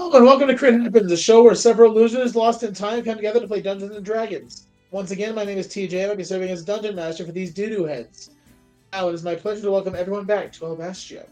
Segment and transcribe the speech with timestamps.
[0.00, 3.16] Hello and welcome to Crit Happens, a show where several losers lost in time come
[3.16, 4.66] together to play Dungeons and Dragons.
[4.92, 7.52] Once again, my name is TJ, and I'll be serving as Dungeon Master for these
[7.52, 8.30] doo-doo heads.
[8.94, 11.28] Now, it is my pleasure to welcome everyone back to El Bastio.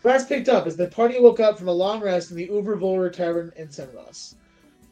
[0.00, 2.78] Class picked up as the party woke up from a long rest in the Uber
[2.78, 4.36] Volver Tavern in Senros.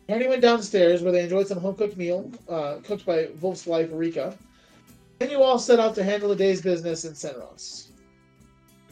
[0.06, 3.88] The party went downstairs where they enjoyed some home-cooked meal, uh, cooked by Wulf's wife,
[3.90, 4.36] Rika.
[5.18, 7.88] Then you all set out to handle the day's business in Senros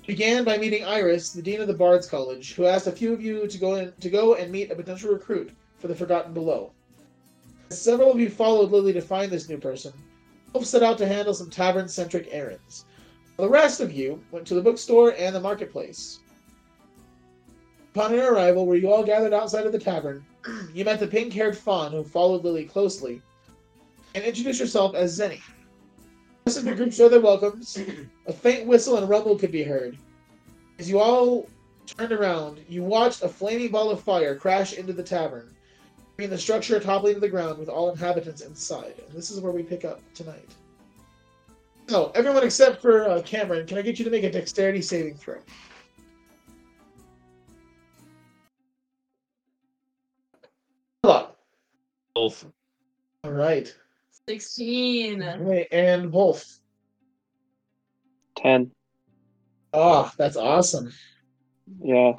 [0.07, 3.23] began by meeting Iris, the dean of the Bards College, who asked a few of
[3.23, 6.73] you to go in, to go and meet a potential recruit for the Forgotten Below.
[7.71, 9.93] Several of you followed Lily to find this new person,
[10.53, 12.85] Wulf set out to handle some tavern-centric errands.
[13.39, 16.21] The rest of you went to the bookstore and the marketplace.
[17.95, 20.25] Upon your arrival, where you all gathered outside of the tavern,
[20.75, 23.23] you met the pink-haired fawn who followed Lily closely,
[24.15, 25.41] and introduced yourself as Zenny.
[26.47, 27.79] As the group showed their welcomes,
[28.27, 29.99] a faint whistle and rumble could be heard.
[30.79, 31.49] As you all
[31.87, 35.55] turned around, you watched a flaming ball of fire crash into the tavern,
[36.17, 38.95] bringing the structure toppling to the ground with all inhabitants inside.
[39.07, 40.49] And this is where we pick up tonight.
[41.89, 45.17] So, everyone except for uh, Cameron, can I get you to make a dexterity saving
[45.17, 45.39] throw?
[51.03, 51.31] Hello.
[52.15, 52.47] Both.
[53.25, 53.75] All right.
[54.29, 55.21] 16.
[55.41, 56.62] Right, and Wulf.
[58.43, 58.71] 10.
[59.73, 60.93] Oh, that's awesome.
[61.83, 62.13] Yeah.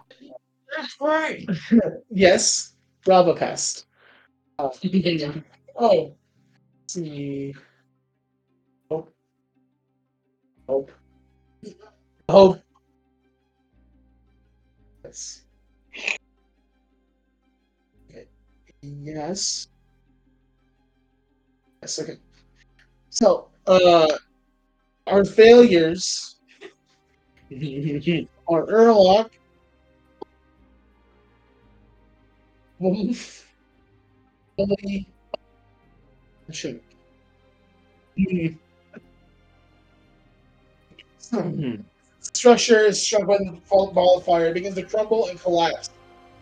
[0.76, 1.46] That's right.
[2.10, 2.74] Yes,
[3.06, 3.86] Bravo Pest.
[4.60, 4.70] Uh,
[5.76, 6.16] oh,
[6.82, 7.54] let's see.
[8.90, 9.14] Hope.
[10.68, 10.92] Hope.
[12.30, 12.60] Hope.
[15.04, 15.44] Yes.
[18.10, 18.28] Okay.
[18.82, 19.68] Yes.
[21.82, 22.18] Yes, okay.
[23.10, 24.08] So, uh,
[25.08, 26.36] our failures
[28.48, 29.30] are Yrlakk.
[42.20, 44.48] Structure is struck by the ball of fire.
[44.48, 45.90] It begins to crumble and collapse.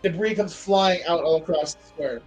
[0.02, 2.22] Debris comes flying out all across the square.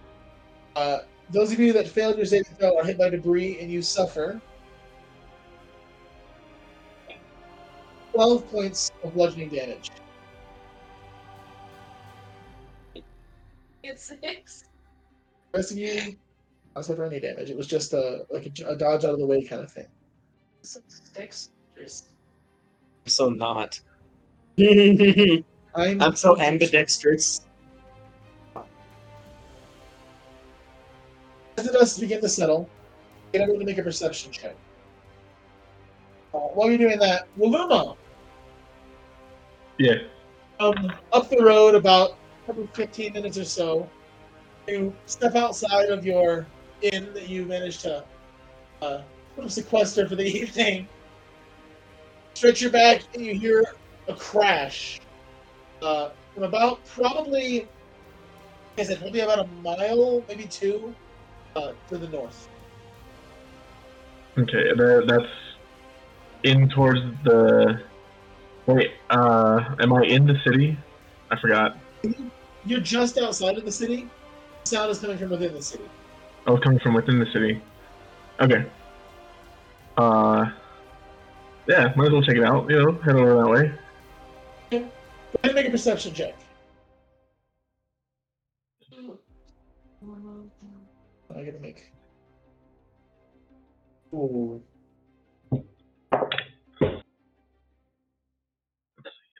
[0.74, 0.98] Uh,
[1.30, 4.40] those of you that failed your saving throw are hit by debris and you suffer
[8.16, 9.90] 12 points of bludgeoning damage.
[13.82, 14.64] It's six.
[15.52, 16.16] The rest of you
[16.74, 17.50] don't suffer any damage.
[17.50, 19.86] It was just a like a, a dodge out of the way kind of thing.
[20.62, 21.50] Six.
[21.78, 21.86] I'm
[23.04, 23.78] so not.
[24.58, 25.44] I'm,
[25.74, 27.42] I'm so ambidextrous.
[31.58, 32.70] As the dust begin to settle,
[33.32, 34.56] get everyone to make a perception check.
[36.32, 37.98] Uh, while you're doing that, Wilumo,
[39.78, 39.96] Yeah.
[40.60, 43.88] um, up the road about probably 15 minutes or so,
[44.66, 46.46] you step outside of your
[46.80, 48.04] inn that you managed to
[48.82, 49.02] uh,
[49.48, 50.88] sequester for the evening.
[52.34, 53.64] Stretch your back, and you hear
[54.08, 55.00] a crash
[55.82, 57.66] uh, from about probably,
[58.76, 60.94] is it probably about a mile, maybe two,
[61.54, 62.48] uh, to the north.
[64.38, 64.70] Okay.
[65.06, 65.32] That's
[66.42, 67.82] in towards the.
[68.66, 68.90] Wait.
[69.10, 70.76] Uh, am I in the city?
[71.30, 71.76] I forgot.
[72.64, 74.08] You're just outside of the city.
[74.64, 75.84] Sound is coming from within the city.
[76.46, 77.62] Oh, coming from within the city.
[78.40, 78.66] Okay.
[79.96, 80.50] Uh.
[81.68, 81.92] Yeah.
[81.96, 82.68] Might as well check it out.
[82.68, 83.72] You know, head over that way.
[84.70, 84.90] Go ahead
[85.44, 86.34] and make a perception check.
[91.36, 91.92] I gotta make.
[94.14, 94.62] Ooh.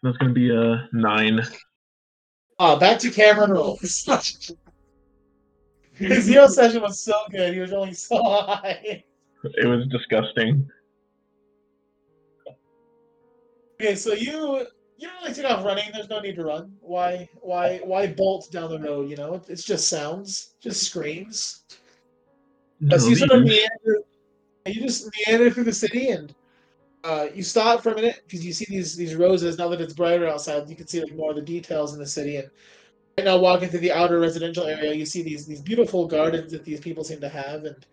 [0.07, 1.41] That's gonna be a nine.
[2.61, 4.07] Ah, back to Cameron rolls.
[5.95, 7.53] His zero session was so good.
[7.53, 9.03] He was rolling so high.
[9.43, 10.71] It was disgusting.
[13.81, 15.91] Okay, so you you don't really take off running.
[15.93, 16.73] There's no need to run.
[16.83, 19.11] Why why why bolt down the road?
[19.11, 21.65] You know, it's just sounds, just screams.
[22.97, 24.03] So you sort of meander,
[24.67, 26.33] you just meander through the city, and
[27.07, 29.59] uh, you stop for a minute because you see these these roses.
[29.59, 32.07] Now that it's brighter outside, you can see like more of the details in the
[32.07, 32.37] city.
[32.37, 32.51] And
[33.17, 36.65] right now, walking through the outer residential area, you see these these beautiful gardens that
[36.65, 37.65] these people seem to have.
[37.65, 37.87] And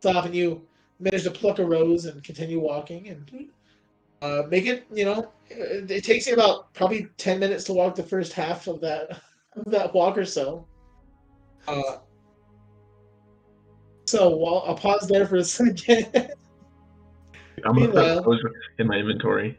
[0.00, 0.60] stop, and you
[0.98, 3.48] manage to pluck a rose and continue walking and
[4.20, 4.84] uh, make it.
[4.92, 8.66] You know, it, it takes you about probably ten minutes to walk the first half
[8.66, 9.22] of that
[9.56, 10.66] of that walk or so.
[11.66, 11.96] Uh,
[14.04, 16.32] so while I'll pause there for a second.
[17.64, 18.40] I'm gonna put Meanwhile- those
[18.78, 19.58] in my inventory.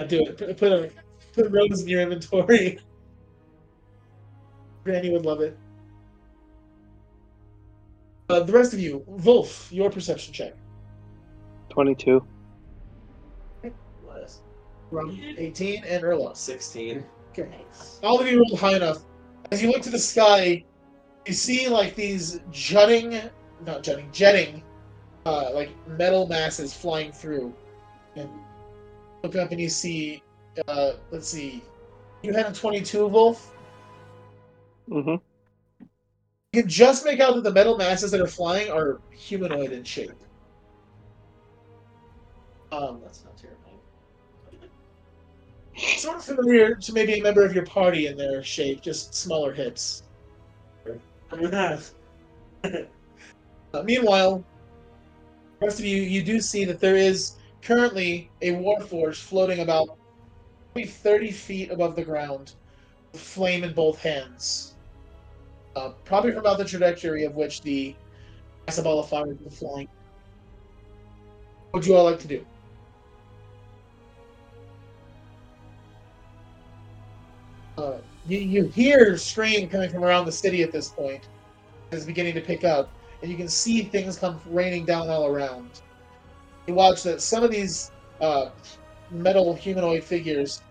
[0.00, 0.36] I do it.
[0.36, 0.90] Put, put a
[1.32, 2.78] put a rose in your inventory.
[4.84, 5.56] Granny would love it.
[8.28, 10.54] Uh, the rest of you, Wulf, your perception check.
[11.70, 12.24] 22.
[14.92, 16.36] Rum, 18, and Erlos.
[16.36, 17.04] 16.
[17.30, 17.48] Okay.
[18.04, 18.98] All of you rolled high enough.
[19.50, 20.64] As you look to the sky,
[21.26, 23.20] you see like these jutting,
[23.64, 24.62] not jutting, jetting,
[25.26, 27.52] uh, like metal masses flying through.
[28.14, 28.30] And
[29.22, 30.22] look up and you see,
[30.68, 31.62] uh, let's see,
[32.22, 33.52] you had a 22, Wulf.
[34.88, 35.16] Mm-hmm.
[36.52, 39.84] You can just make out that the metal masses that are flying are humanoid in
[39.84, 40.12] shape.
[42.72, 43.80] Um, That's not terrifying.
[45.98, 49.52] sort of familiar to maybe a member of your party in their shape, just smaller
[49.52, 50.04] hips.
[53.74, 54.55] Uh, meanwhile, the
[55.60, 59.98] rest of you, you do see that there is currently a warforged floating about
[60.74, 62.54] maybe 30 feet above the ground,
[63.14, 64.74] flame in both hands.
[65.74, 67.94] Uh, probably from about the trajectory of which the
[68.68, 69.88] of fire is flying.
[71.70, 72.44] What would you all like to do?
[77.78, 81.28] Uh, you, you hear stream coming from around the city at this point.
[81.92, 82.90] It's beginning to pick up,
[83.22, 85.82] and you can see things come raining down all around.
[86.66, 87.90] You watch that some of these
[88.20, 88.50] uh,
[89.10, 90.62] metal humanoid figures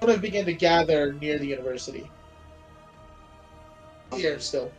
[0.00, 2.10] sort of begin to gather near the university.
[4.14, 4.70] Here still.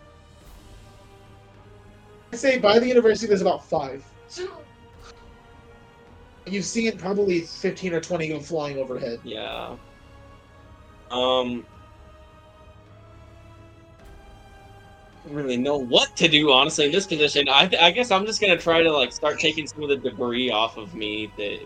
[2.31, 4.03] I'd say by the university there's about five.
[6.45, 9.19] You've seen probably 15 or 20 go flying overhead.
[9.23, 9.75] Yeah.
[11.11, 11.65] Um.
[15.31, 17.47] Really know what to do honestly in this position.
[17.49, 20.51] I, I guess I'm just gonna try to like start taking some of the debris
[20.51, 21.59] off of me that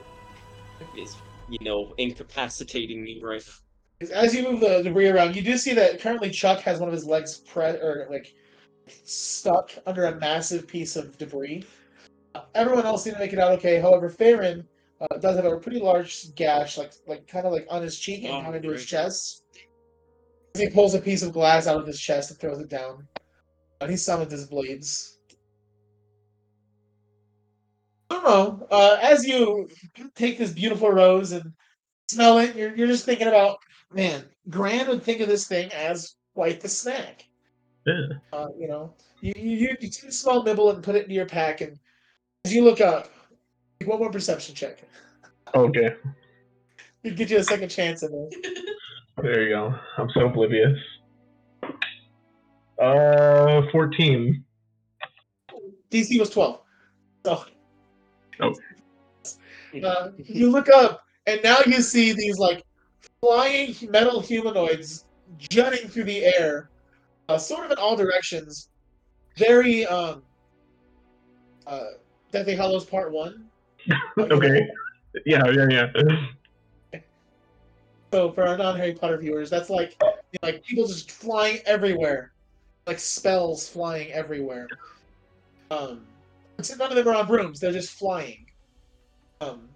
[0.98, 1.16] is
[1.50, 3.44] you know incapacitating me right
[4.02, 4.10] now.
[4.14, 6.94] As you move the debris around, you do see that currently Chuck has one of
[6.94, 8.34] his legs pre- or like
[9.06, 11.64] stuck under a massive piece of debris.
[12.34, 13.80] Uh, Everyone else seems to make it out okay.
[13.80, 14.68] However, Farron
[15.02, 18.24] uh, does have a pretty large gash, like like kind of like on his cheek
[18.24, 19.44] and Oh, kind of into his chest.
[20.58, 23.08] He pulls a piece of glass out of his chest and throws it down,
[23.82, 25.18] and he summons his blades.
[28.10, 28.68] I don't know.
[28.70, 29.68] Uh, as you
[30.16, 31.52] take this beautiful rose and
[32.10, 33.58] smell it, you're, you're just thinking about
[33.92, 37.26] man, Gran would think of this thing as quite the snack.
[37.86, 38.08] Yeah.
[38.32, 41.16] Uh, you know, you, you, you you take a small nibble and put it into
[41.16, 41.80] your pack, and
[42.46, 43.10] as you look up,
[43.86, 44.84] one more perception check.
[45.56, 45.96] Okay.
[47.04, 48.30] It'd get you a second chance in there.
[49.24, 49.74] There you go.
[49.98, 50.78] I'm so oblivious.
[52.82, 54.44] Uh, 14.
[55.92, 56.62] DC was 12.
[57.26, 57.46] So.
[58.42, 58.56] Oh.
[59.84, 62.64] Uh, you look up, and now you see these like
[63.22, 65.06] flying metal humanoids
[65.38, 66.70] jutting through the air,
[67.30, 68.70] uh, sort of in all directions.
[69.38, 70.24] Very um,
[71.68, 71.84] uh,
[72.32, 73.46] Deathly Hallows Part One.
[74.18, 74.68] Okay.
[75.26, 75.90] Yeah, yeah,
[76.94, 77.02] yeah.
[78.14, 80.08] So for our non-Harry Potter viewers, that's like you
[80.42, 82.32] know, like people just flying everywhere,
[82.88, 84.68] like spells flying everywhere.
[85.70, 86.06] Um,
[86.78, 88.46] none of them are on brooms; they're just flying.
[89.40, 89.70] Um,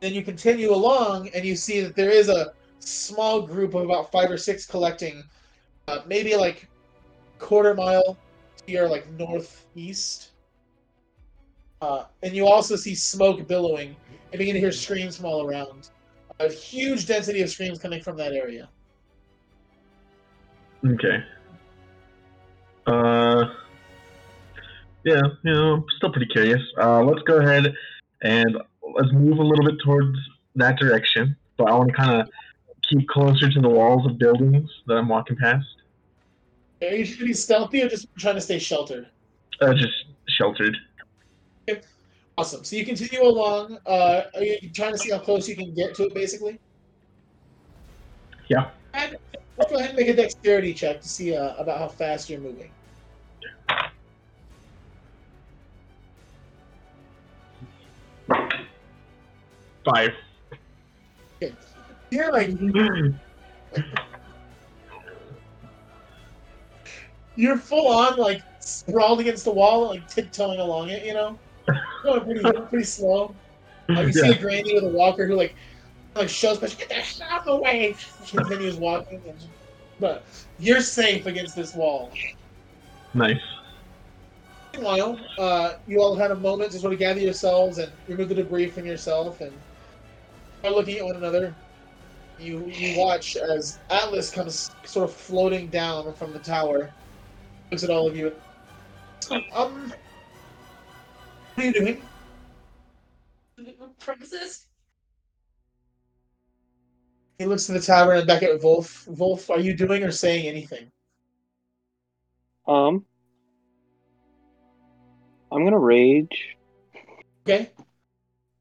[0.00, 4.12] then you continue along, and you see that there is a small group of about
[4.12, 5.22] five or six collecting,
[5.88, 6.68] uh, maybe like
[7.38, 8.16] quarter mile
[8.66, 10.32] your like northeast.
[11.80, 13.94] Uh, and you also see smoke billowing,
[14.32, 15.90] and begin to hear screams from all around
[16.40, 18.68] a huge density of screams coming from that area.
[20.86, 21.24] Okay.
[22.88, 23.44] Uh,
[25.04, 26.60] yeah, you know, I'm still pretty curious.
[26.80, 27.74] Uh, let's go ahead
[28.22, 28.58] and
[28.94, 30.16] let's move a little bit towards
[30.56, 31.36] that direction.
[31.56, 32.28] But I want to kind of
[32.88, 35.66] keep closer to the walls of buildings that I'm walking past.
[36.80, 39.08] Are you be stealthy or just trying to stay sheltered?
[39.60, 40.76] Uh, just sheltered.
[42.38, 42.62] Awesome.
[42.62, 43.78] So you continue along.
[43.84, 46.60] Uh, are you trying to see how close you can get to it, basically?
[48.48, 48.70] Yeah.
[48.94, 49.16] And
[49.58, 52.40] let's go ahead and make a dexterity check to see uh, about how fast you're
[52.40, 52.70] moving.
[59.84, 60.10] Five.
[62.10, 62.50] You're like
[67.36, 71.04] you're full on like sprawled against the wall, like tiptoeing along it.
[71.04, 71.38] You know,
[72.02, 73.34] going pretty pretty slow.
[73.90, 74.34] Uh, you see Yeah.
[74.34, 75.54] a granny with a walker who like
[76.14, 77.94] like shows, but get the hell out of the way.
[78.24, 79.38] She continues walking, and,
[80.00, 80.24] but
[80.58, 82.10] you're safe against this wall.
[83.14, 83.40] Nice.
[84.78, 88.34] Meanwhile, uh, you all had a moment to sort of gather yourselves and remove the
[88.36, 89.52] debris from yourself and
[90.62, 91.56] are looking at one another.
[92.38, 96.94] you you watch as Atlas comes sort of floating down from the tower,
[97.72, 98.32] looks at all of you.
[99.52, 99.92] Um,
[101.54, 102.02] what are you doing?
[103.98, 104.66] Princess?
[107.38, 109.08] He looks to the tavern and back at Wulf.
[109.08, 110.92] Wulf, are you doing or saying anything?
[112.68, 113.04] Um,
[115.50, 116.56] I'm gonna rage.
[117.46, 117.70] Okay.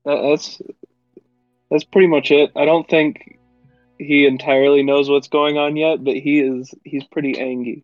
[0.06, 0.62] That, that's
[1.70, 2.52] that's pretty much it.
[2.56, 3.38] I don't think
[3.98, 7.84] he entirely knows what's going on yet, but he is he's pretty angry.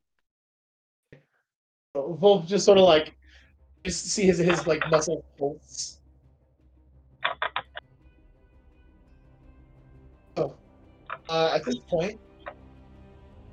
[1.95, 3.13] Wulf just sort of like
[3.83, 5.99] just see his his like muscle pulse.
[10.37, 10.55] Oh,
[11.29, 12.53] uh, at this point, it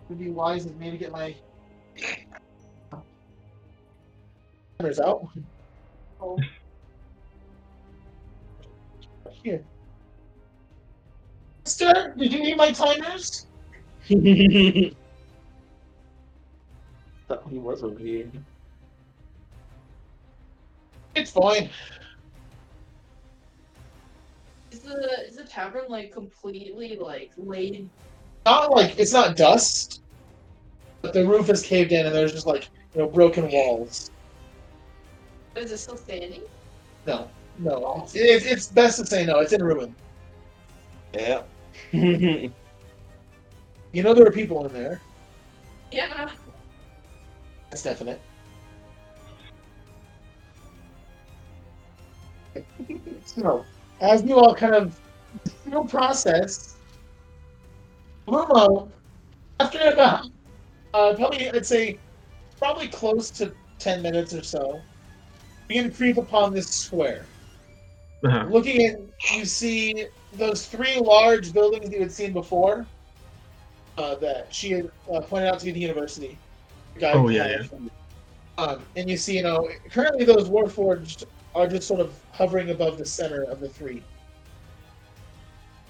[0.09, 1.35] would be wise of me to get my
[4.81, 5.29] timers out.
[6.21, 6.39] Oh.
[9.43, 9.63] Here,
[11.65, 13.47] Mister, did you need my timers?
[17.29, 18.31] Thought he was over here.
[21.15, 21.71] It's fine.
[24.73, 27.89] Is the is the tavern like completely like laid?
[28.45, 30.03] Not like it's not dust,
[31.01, 34.11] but the roof is caved in and there's just like you know broken walls.
[35.61, 36.43] Is it still standing?
[37.07, 38.07] No, no.
[38.15, 39.41] It's, it's best to say no.
[39.41, 39.95] It's in ruin.
[41.15, 41.43] Yeah.
[43.93, 45.01] You know there are people in there.
[45.91, 46.31] Yeah.
[47.71, 48.21] That's definite.
[53.25, 53.65] so,
[54.01, 54.97] as you all kind of
[55.65, 56.77] you know, process,
[58.29, 58.89] Lumo,
[59.59, 60.27] after about
[60.95, 61.99] uh, probably I'd say
[62.59, 64.81] probably close to ten minutes or so,
[65.71, 67.25] begin to creep upon this square.
[68.25, 68.45] Uh-huh.
[68.51, 72.87] Looking in, you see those three large buildings you had seen before.
[73.97, 76.37] Uh, that she had uh, pointed out to be the university.
[76.99, 77.63] Guy Oh, who yeah.
[78.57, 81.25] Um, and you see, you know, currently those Warforged
[81.55, 84.03] are just sort of hovering above the center of the three.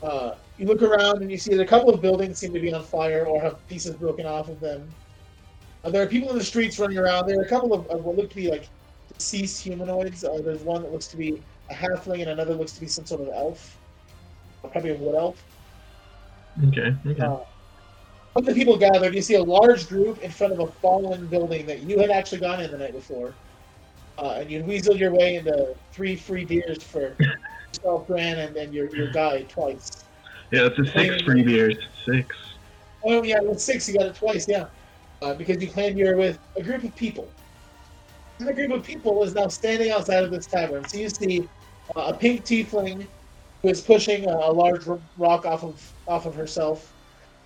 [0.03, 2.73] Uh, you look around and you see that a couple of buildings seem to be
[2.73, 4.89] on fire or have pieces broken off of them.
[5.85, 7.27] Uh, there are people in the streets running around.
[7.27, 8.69] There are a couple of, of what look to be like
[9.21, 10.25] deceased humanoids.
[10.25, 13.05] Uh, there's one that looks to be a halfling and another looks to be some
[13.05, 13.79] sort of elf,
[14.63, 15.45] probably a wood elf.
[16.69, 16.95] Okay.
[17.07, 17.23] Okay.
[17.23, 17.41] Uh,
[18.33, 21.67] when the people gathered, you see a large group in front of a fallen building
[21.67, 23.35] that you had actually gone in the night before.
[24.19, 27.15] Uh, and you weaseled your way into three free beers for
[27.75, 30.05] yourself, Bran, and, then your, your guy twice.
[30.51, 31.77] Yeah, it's a six free beers.
[32.07, 32.35] Six.
[33.05, 34.67] Oh, yeah, with six, you got it twice, yeah.
[35.21, 37.29] Uh, because you claimed you're with a group of people.
[38.41, 40.89] The group of people is now standing outside of this tavern.
[40.89, 41.47] So you see
[41.95, 43.07] uh, a pink tiefling
[43.63, 44.87] who is pushing a, a large
[45.19, 46.93] rock off of off of herself.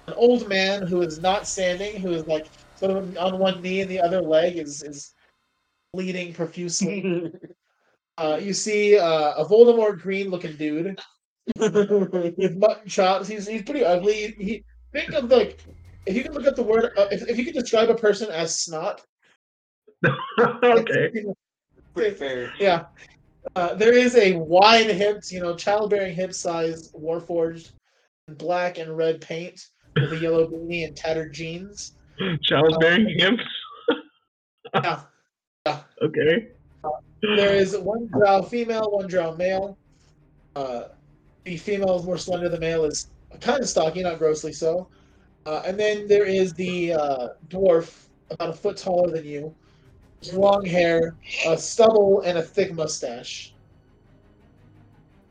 [0.07, 2.47] An old man who is not standing, who is like
[2.77, 5.15] sort of on one knee and the other leg is is
[5.93, 7.33] bleeding profusely.
[8.19, 11.01] uh, you see uh, a Voldemort green looking dude
[11.57, 13.27] with mutton chops.
[13.27, 14.35] He's he's pretty ugly.
[14.39, 15.61] He, think of like
[16.07, 18.31] if you can look at the word uh, if, if you could describe a person
[18.31, 19.03] as snot.
[20.62, 21.25] okay.
[21.94, 22.52] Pretty fair.
[22.58, 22.87] Yeah.
[23.56, 27.73] Uh, there is a wide hipped, you know, childbearing hip size Warforged
[28.28, 31.92] in black and red paint with a yellow beanie and tattered jeans.
[32.42, 33.42] Childbearing hips.
[34.75, 35.02] Yeah.
[36.02, 36.49] Okay.
[37.23, 39.78] There is one drow female, one drow male.
[40.56, 40.88] Uh,
[41.44, 43.08] the female is more slender, the male is
[43.40, 44.88] kind of stocky, not grossly so.
[45.46, 49.54] Uh, and then there is the uh, dwarf, about a foot taller than you,
[50.33, 51.16] long hair,
[51.47, 53.52] a stubble, and a thick mustache.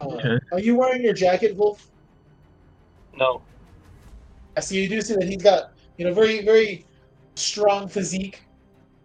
[0.01, 0.37] Uh, Okay.
[0.51, 1.89] Are you wearing your jacket, Wulf?
[3.15, 3.41] No.
[4.57, 6.85] I see you do see that he's got, you know, very, very
[7.35, 8.43] strong physique.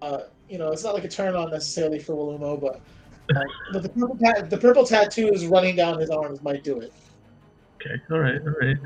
[0.03, 2.81] Uh, you know, it's not like a turn on necessarily for Wilumo, but,
[3.37, 6.93] uh, but the, purple ta- the purple tattoos running down his arms might do it.
[7.81, 7.95] Okay.
[8.11, 8.41] All right.
[8.41, 8.77] All right.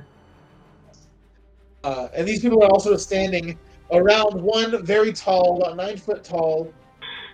[1.85, 3.59] Uh, and these people are also standing
[3.91, 6.73] around one very tall, about nine foot tall,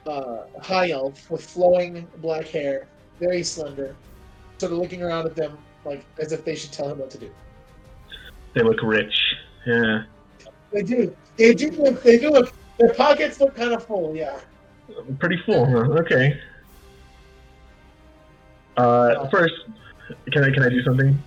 [0.08, 2.86] uh, high elf with flowing black hair,
[3.20, 3.94] very slender,
[4.58, 7.18] sort of looking around at them like as if they should tell him what to
[7.18, 7.30] do.
[8.54, 9.14] They look rich.
[9.66, 10.04] Yeah.
[10.72, 11.16] They do.
[11.36, 11.70] They do.
[11.70, 12.52] Look, they do look.
[12.78, 14.16] Their pockets look kind of full.
[14.16, 14.38] Yeah.
[15.18, 16.00] Pretty full, huh?
[16.00, 16.40] Okay.
[18.76, 19.54] Uh, first,
[20.30, 21.18] can I can I do something?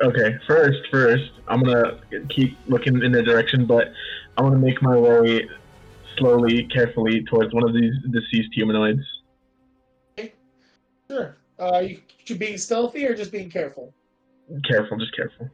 [0.00, 0.38] Okay.
[0.46, 3.92] First, first, I'm gonna keep looking in the direction, but
[4.36, 5.48] I'm gonna make my way
[6.18, 9.02] slowly, carefully towards one of these deceased humanoids.
[11.10, 11.36] Sure.
[11.58, 13.94] Uh, you, you being stealthy or just being careful?
[14.68, 15.48] careful, just careful.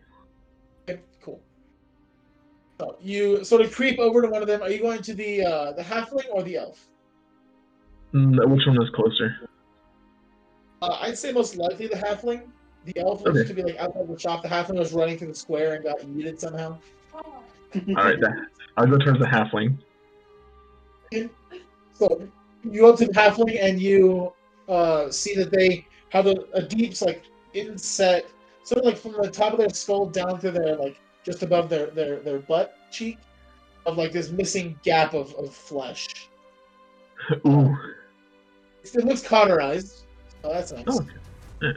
[0.88, 1.40] Okay, cool.
[2.80, 4.62] So you sort of creep over to one of them.
[4.62, 6.88] Are you going to the uh, the halfling or the elf?
[8.12, 9.48] Mm, which one is closer?
[10.82, 12.42] Uh, I'd say most likely the halfling.
[12.84, 13.44] The elf Okay.
[13.44, 14.42] to be like outside the shop.
[14.42, 16.78] The halfling was running through the square and got yeeted somehow.
[17.14, 17.44] All
[17.94, 18.32] right, that,
[18.76, 19.78] I'll go towards the halfling.
[21.92, 22.28] So
[22.64, 24.32] you go to the halfling and you
[24.68, 28.26] uh, see that they have a, a deep, like inset,
[28.64, 31.68] sort of like from the top of their skull down to their like just above
[31.68, 33.18] their their, their butt cheek,
[33.86, 36.28] of like this missing gap of, of flesh.
[37.46, 37.76] Ooh.
[38.82, 40.06] It looks cauterized.
[40.44, 40.84] Oh, that's nice.
[40.88, 41.06] Oh.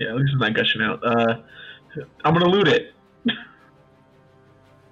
[0.00, 1.00] Yeah, at least it's not gushing out.
[1.06, 1.42] Uh,
[2.24, 2.94] I'm gonna loot it.
[3.24, 3.36] Make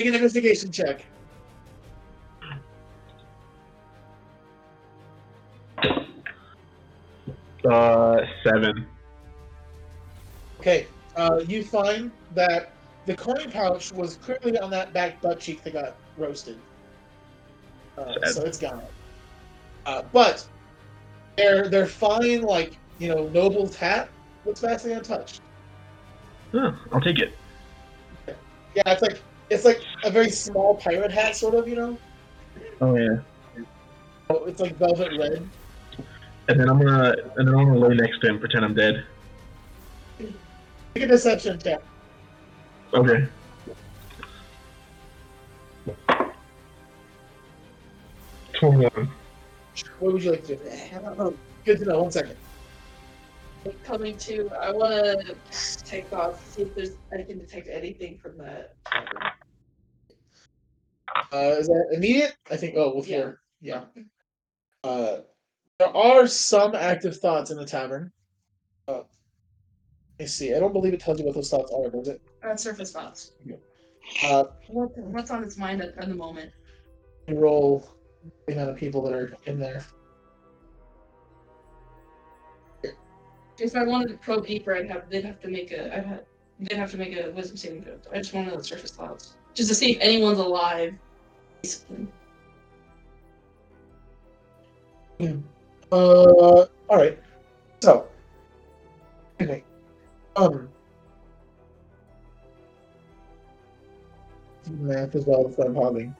[0.08, 1.04] an investigation check.
[7.68, 8.86] Uh, seven.
[10.60, 12.72] Okay, uh, you find that
[13.06, 16.58] the coin pouch was clearly on that back butt cheek that got roasted.
[17.98, 18.82] Uh, so it's gone.
[19.86, 20.46] Uh, but
[21.36, 24.08] their their fine, like you know, noble's hat
[24.44, 25.40] looks vastly untouched.
[26.54, 27.34] Oh, I'll take it.
[28.74, 31.68] Yeah, it's like it's like a very small pirate hat, sort of.
[31.68, 31.98] You know,
[32.80, 33.64] Oh yeah.
[34.30, 35.48] Oh, it's like velvet red.
[36.48, 39.04] And then I'm gonna and then I'm gonna lay next to him, pretend I'm dead.
[40.18, 41.80] Make a deception check.
[42.92, 43.26] Okay.
[48.52, 49.10] Twenty-one.
[49.98, 51.36] What would you like to do?
[51.64, 52.02] Good to know.
[52.02, 52.36] One second.
[53.84, 58.36] coming to, I want to take off, see if there's I can detect anything from
[58.38, 58.74] that.
[61.32, 62.36] Uh, is that immediate?
[62.50, 62.74] I think.
[62.76, 63.84] Oh, with your yeah.
[64.84, 65.31] Uh, there
[65.94, 68.12] are some active thoughts in the tavern.
[68.88, 69.04] Uh, let
[70.20, 70.54] me see.
[70.54, 72.20] I don't believe it tells you what those thoughts are, does it?
[72.44, 73.32] Uh, surface thoughts.
[74.24, 76.52] Uh, What, what's on its mind at, at the moment?
[77.28, 77.88] you roll
[78.46, 79.84] the amount of people that are in there.
[83.58, 86.24] If I wanted to probe deeper, I'd have they'd have to make a I'd have
[86.58, 87.96] they'd have to make a wisdom saving throw.
[88.12, 90.94] I just want to know the surface thoughts, just to see if anyone's alive.
[91.62, 92.08] Basically.
[95.92, 97.18] Uh, all right.
[97.82, 98.08] So,
[99.38, 99.62] anyway,
[100.36, 100.70] um,
[104.70, 106.16] math as well as I'm hogging.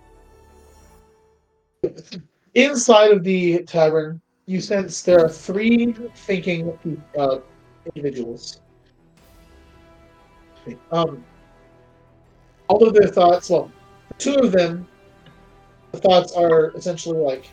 [2.55, 6.79] Inside of the tavern, you sense there are three thinking
[7.19, 7.39] uh,
[7.87, 8.61] individuals.
[10.91, 11.25] Um,
[12.69, 13.73] all of their thoughts, well,
[14.19, 14.87] two of them,
[15.93, 17.51] the thoughts are essentially like,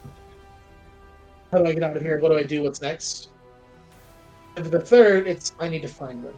[1.52, 2.20] how do I get out of here?
[2.20, 2.64] What do I do?
[2.64, 3.30] What's next?
[4.56, 6.38] And for the third, it's I need to find them.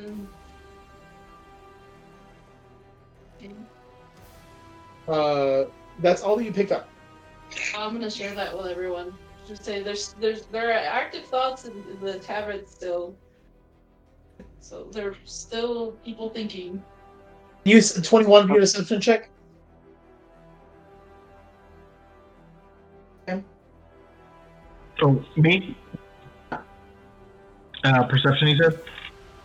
[0.00, 0.26] Mm.
[3.38, 3.54] Okay.
[5.08, 6.88] Uh, that's all that you pick up.
[7.76, 9.14] I'm gonna share that with everyone.
[9.46, 13.14] Just say there's there's there are active thoughts in, in the tavern still.
[14.60, 16.82] So there's still people thinking.
[17.64, 19.30] Use 21 for your deception check.
[23.28, 25.76] Oh, me?
[27.84, 28.80] Uh, perception, you said?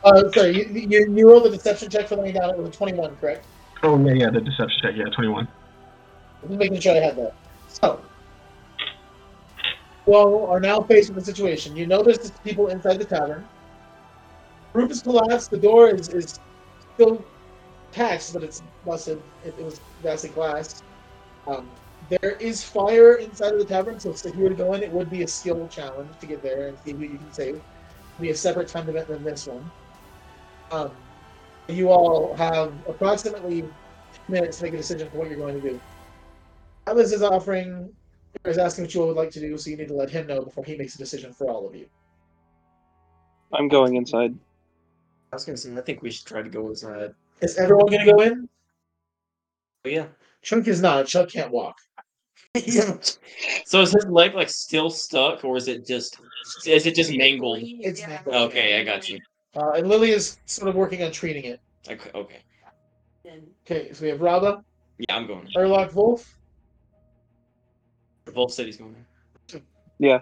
[0.04, 2.52] Uh, sorry, you, you, you rolled the deception check for me down.
[2.52, 3.46] It was a 21, correct?
[3.84, 5.48] Oh, yeah, yeah, the deception check, yeah, 21.
[6.42, 7.36] Just making sure I had that.
[7.68, 8.02] So,
[10.06, 11.76] well, are now faced with a situation.
[11.76, 13.48] You know there's people inside the tavern.
[14.74, 15.52] Roof is collapsed.
[15.52, 16.40] The door is, is
[16.96, 17.24] still
[17.92, 19.22] patched, but it's busted.
[19.46, 20.82] It, it was vastly glass.
[21.46, 21.70] Um,
[22.20, 24.92] there is fire inside of the tavern, so if you were to go in, it
[24.92, 27.56] would be a skill challenge to get there and see who you can save.
[27.56, 29.72] It'll be a separate time event than this one.
[30.72, 30.92] Um,
[31.70, 33.64] you all have approximately
[34.28, 35.80] minutes to make a decision for what you're going to do.
[36.86, 37.90] Atlas is offering,
[38.44, 40.28] is asking what you all would like to do, so you need to let him
[40.28, 41.86] know before he makes a decision for all of you.
[43.54, 44.36] I'm going inside.
[45.32, 47.14] I was gonna say, I think we should try to go inside.
[47.40, 48.50] Is everyone going to go in?
[49.84, 50.06] But yeah.
[50.42, 51.06] Chuck is not.
[51.08, 51.78] Chuck can't walk.
[53.66, 56.20] So is his leg like still stuck, or is it just
[56.66, 57.60] is it just mangled?
[57.62, 58.36] It's mangled.
[58.36, 59.20] Okay, I got you.
[59.56, 61.60] Uh, and Lily is sort of working on treating it.
[61.90, 62.40] Okay, okay.
[63.66, 64.64] Okay, so we have Rauva,
[64.98, 65.48] Yeah, I'm going.
[65.56, 66.38] Yrlakk, Wulf.
[68.36, 68.96] Wulf said he's going.
[69.48, 69.62] there.
[70.00, 70.20] Yeah.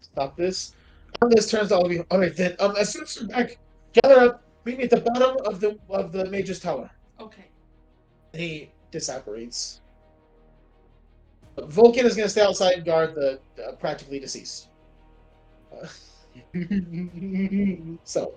[0.00, 0.74] Stop this.
[1.22, 2.04] On this turns to all of you.
[2.10, 2.54] All right, then.
[2.60, 3.58] Um, as soon as you're back,
[4.02, 4.42] gather up.
[4.64, 6.90] Meet me at the bottom of the of the mage's tower.
[7.20, 7.46] okay.
[8.34, 9.80] And he disapparates.
[11.66, 14.68] Vulkan is going to stay outside and guard the uh, practically deceased.
[15.72, 15.86] Uh,
[18.04, 18.34] so,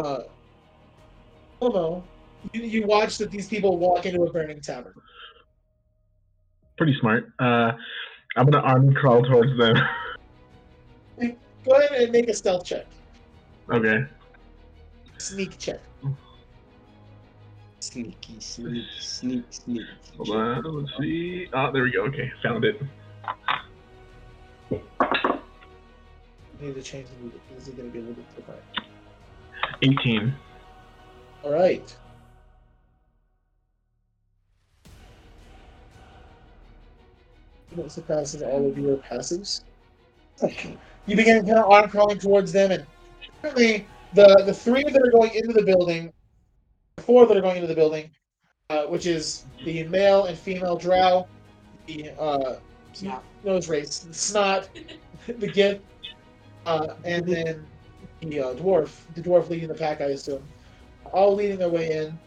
[0.00, 0.22] uh,
[2.52, 4.94] you, you watch that these people walk into a burning tavern.
[6.76, 7.32] Pretty smart.
[7.38, 7.72] Uh,
[8.36, 9.76] I'm gonna arm crawl towards them.
[11.64, 12.86] Go ahead and make a stealth check,
[13.72, 14.04] okay.
[15.18, 15.80] sneak check.
[17.86, 19.86] Sneaky, sneak, sneak, sneak.
[20.16, 20.62] Hold on.
[20.64, 21.46] Let's see.
[21.52, 22.02] Ah, there we go.
[22.06, 22.82] Okay, found it.
[26.60, 27.40] need to change the music.
[27.54, 28.60] This is going to be a little bit different.
[29.82, 30.34] 18.
[31.44, 31.96] All right.
[37.76, 39.62] What surpasses all of your passives?
[41.06, 42.84] You begin kind of arm crawling towards them, and
[43.40, 46.12] currently the the three that are going into the building, the
[46.98, 48.10] four that are going into the building,
[48.70, 51.26] uh, which is the male and female drow,
[51.86, 52.56] the uh,
[52.92, 53.22] Snot.
[53.44, 54.68] nose race, the snot,
[55.26, 55.82] the gift,
[56.64, 57.66] uh, and then
[58.22, 60.42] the uh, dwarf, the dwarf leading the pack, I assume,
[61.12, 62.18] all leading their way in.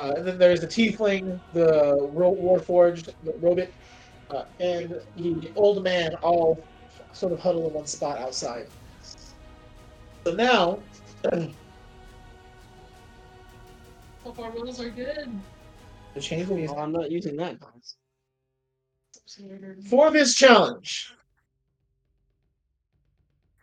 [0.00, 3.68] Uh, and then there's the tiefling, the Ro- warforged, the robot,
[4.30, 6.64] uh, and the old man, all
[7.12, 8.66] sort of huddled in one spot outside.
[10.24, 10.80] So now,
[14.24, 15.30] Hope our rolls are good.
[16.14, 16.76] the change the music.
[16.76, 17.56] Oh, I'm not using that.
[19.88, 21.14] for this challenge,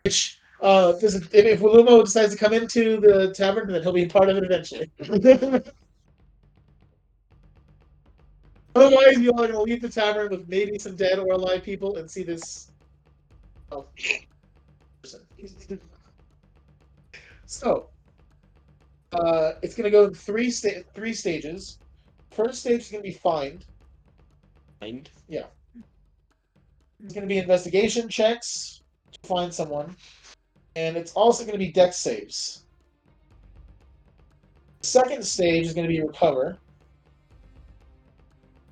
[0.04, 4.06] which uh, is- if, if Wilumo decides to come into the tavern, then he'll be
[4.06, 4.90] part of it eventually.
[8.74, 11.62] Otherwise, you all are going to leave the tavern with maybe some dead or alive
[11.62, 12.70] people and see this.
[13.72, 13.86] Oh.
[17.46, 17.88] So,
[19.12, 21.78] uh, it's going to go in three sta- three stages.
[22.30, 23.64] First stage is going to be find.
[24.80, 25.10] Find.
[25.28, 25.46] Yeah.
[27.02, 29.96] It's going to be investigation checks to find someone,
[30.76, 32.64] and it's also going to be deck saves.
[34.82, 36.58] Second stage is going to be recover.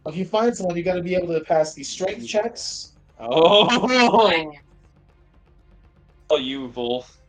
[0.07, 2.93] If you find someone, you got to be able to pass the strength checks.
[3.19, 4.53] Oh!
[6.31, 7.21] Oh, you Wulf.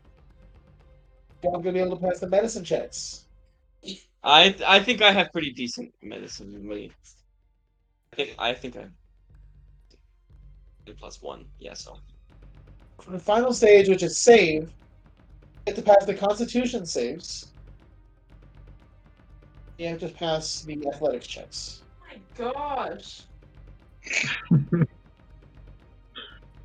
[1.43, 3.25] You're going to be able to pass the medicine checks.
[4.23, 6.67] I I think I have pretty decent medicine.
[6.67, 6.91] Wait.
[8.11, 8.87] I think I think I.
[10.99, 11.73] Plus one, yeah.
[11.73, 11.97] So
[13.01, 14.71] For the final stage, which is save, you
[15.67, 17.53] have to pass the Constitution saves.
[19.77, 21.83] You have to pass the athletics checks.
[22.01, 23.21] Oh my gosh.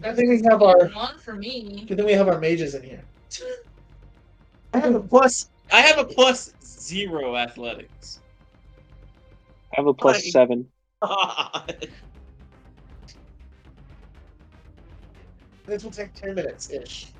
[0.05, 0.89] I think we have our.
[0.89, 1.81] One for me.
[1.91, 3.05] I think we have our mages in here.
[4.75, 5.51] I have a plus.
[5.73, 8.21] I have a plus zero athletics.
[9.73, 10.33] I have a plus Right.
[10.33, 10.67] seven.
[15.65, 17.13] This will take ten minutes ish.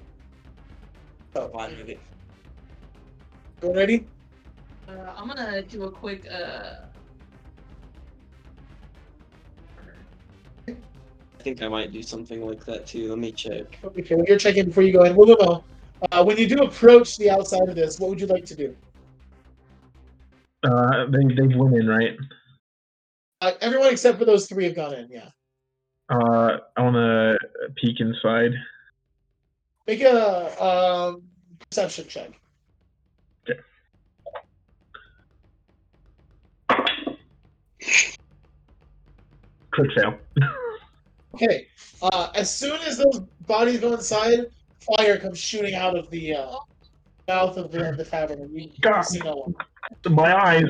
[1.35, 2.01] So, Fine with it.
[3.63, 4.07] you ready?
[4.89, 6.73] Uh, I'm gonna do a quick uh.
[10.69, 13.09] I think I might do something like that too.
[13.11, 13.79] Let me check.
[13.85, 15.15] Okay, well, you're checking before you go in.
[15.17, 15.65] Wilumo,
[16.11, 18.75] uh, when you do approach the outside of this, what would you like to do?
[20.65, 22.17] Uh, they, they've went in, right?
[23.41, 25.29] Uh, everyone except for those three have gone in, yeah.
[26.09, 27.39] Uh, I want to
[27.77, 28.53] peek inside.
[29.87, 31.23] Make a um,
[31.71, 32.31] perception check.
[39.73, 40.19] Quick fail.
[41.35, 41.67] Okay.
[42.03, 44.41] Uh, as soon as those bodies go inside,
[44.97, 46.57] fire comes shooting out of the uh,
[47.29, 49.03] mouth of the, the tavern, and you, you God.
[49.03, 49.55] see no one.
[50.15, 50.65] My eyes.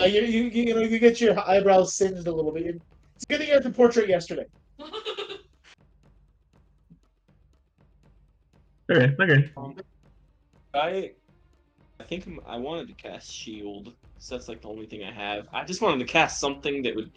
[0.00, 2.66] Uh, you, you, you, you know, you get your eyebrows singed a little bit.
[3.16, 4.46] It's good that you had the portrait yesterday.
[8.90, 9.50] Okay, okay.
[10.74, 11.12] I
[11.98, 13.94] I think I'm- I wanted to cast shield.
[14.18, 15.48] So that's like the only thing I have.
[15.52, 17.12] I just wanted to cast something that would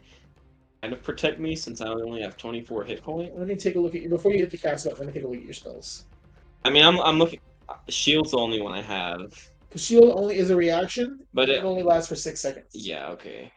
[0.86, 3.34] kind of protect me since I only have 24 hit points.
[3.36, 5.00] Let me take a look at you before you hit the cast button.
[5.00, 6.06] Let me take a look at your spells.
[6.64, 7.40] I mean, I'm I'm looking.
[7.90, 9.34] Shield's the only one I have.
[9.68, 12.68] Because shield only is a reaction, But it it, only lasts for six seconds.
[12.74, 13.52] yeah, okay.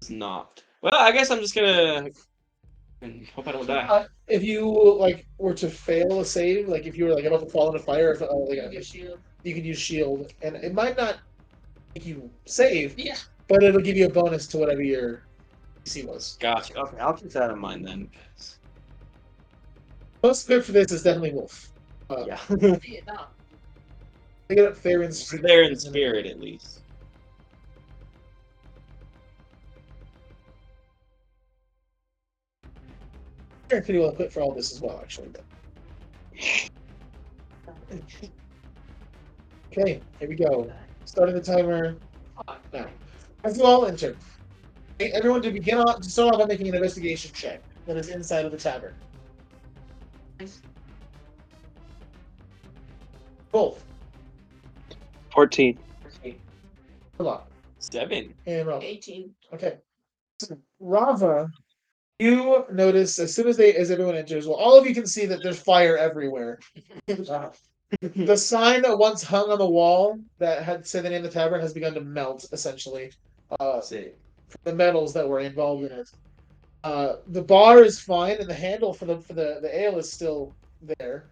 [0.00, 0.62] It's not.
[0.82, 2.08] Well, I guess I'm just gonna
[3.00, 3.86] and hope I don't die.
[3.86, 7.40] Uh, if you like were to fail a save, like if you were like about
[7.40, 9.18] to fall into fire, if, uh, like, Your shield.
[9.44, 11.16] you can use shield, and it might not
[11.94, 13.16] make you save, Yeah.
[13.48, 15.22] but it'll give you a bonus to whatever your
[15.86, 16.36] DC was.
[16.40, 16.76] Gotcha.
[16.78, 18.10] Okay, I'll keep that in mind then.
[20.22, 21.70] Most good for this is definitely Wulf.
[22.10, 23.26] Uh, Yeah, Vietnam.
[24.48, 25.28] They get up Theron's.
[25.28, 26.82] there in spirit at least.
[33.68, 35.30] They're pretty well equipped for all this as well, actually.
[35.30, 35.42] But...
[39.72, 40.70] Okay, here we go.
[41.06, 41.96] Starting the timer
[42.72, 42.86] now.
[43.42, 44.16] As you all enter, okay,
[45.00, 48.44] everyone to begin on to start off by making an investigation check that is inside
[48.44, 48.94] of the tavern.
[50.40, 50.60] Nice.
[53.52, 53.84] Both.
[55.32, 55.78] 14.
[57.18, 57.40] Hold
[57.78, 58.34] Seven.
[58.46, 58.82] And Rauva.
[58.82, 59.34] 18.
[59.54, 59.78] Okay.
[60.40, 61.50] So, Rauva,
[62.18, 65.26] you notice as soon as they as everyone enters, well, all of you can see
[65.26, 66.58] that there's fire everywhere.
[67.30, 67.50] Uh,
[68.02, 71.38] the sign that once hung on the wall that had said the name of the
[71.38, 73.12] tavern has begun to melt, essentially.
[73.60, 74.18] Uh, Sick.
[74.64, 76.10] The metals that were involved in it.
[76.84, 80.12] Uh, the bar is fine, and the handle for the for the, the ale is
[80.12, 80.54] still
[80.98, 81.24] there.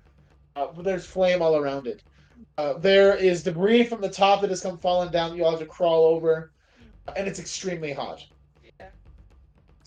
[0.57, 2.03] Uh, but there's flame all around it.
[2.59, 5.37] Uh, there is debris from the top that has come falling down.
[5.37, 6.53] You all have to crawl over,
[7.17, 8.25] and it's extremely hot.
[8.81, 8.89] Yeah.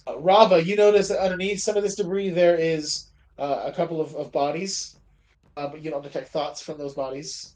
[0.05, 3.99] Uh, Rauva, you notice that underneath some of this debris there is uh, a couple
[3.99, 4.95] of, of bodies,
[5.57, 7.55] uh, but you don't detect thoughts from those bodies.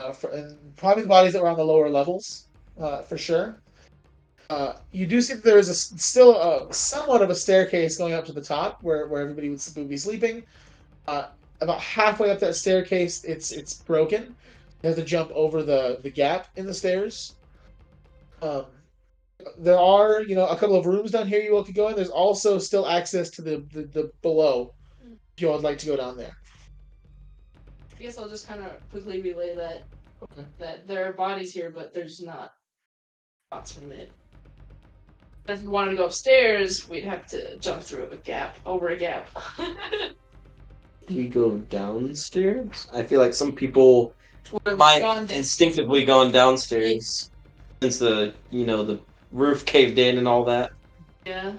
[0.00, 2.46] Uh, for, and probably the bodies that were on the lower levels,
[2.76, 3.60] for sure.
[4.50, 8.14] Uh, you do see that there is a, still a, somewhat of a staircase going
[8.14, 10.42] up to the top where, where everybody would be sleeping.
[11.06, 11.26] Uh,
[11.60, 14.34] about halfway up that staircase, it's it's broken.
[14.82, 17.34] You have to jump over the, the gap in the stairs.
[18.40, 18.66] Um,
[19.58, 21.96] there are, you know, a couple of rooms down here you all could go in.
[21.96, 24.72] There's also still access to the, the, the below
[25.36, 26.32] if you all would like to go down there.
[27.98, 29.84] I guess I'll just kind of quickly relay that
[30.22, 30.44] Okay.
[30.58, 32.52] that there are bodies here, but there's not
[33.48, 34.10] spots from it.
[35.48, 38.96] If we wanted to go upstairs, we'd have to jump through a gap, over a
[38.96, 39.28] gap.
[41.08, 42.86] We go downstairs.
[42.92, 44.14] I feel like some people
[44.52, 47.30] Would've might gone instinctively gone downstairs
[47.80, 49.00] since the you know the
[49.32, 50.70] roof caved in and all that.
[51.24, 51.54] Yeah.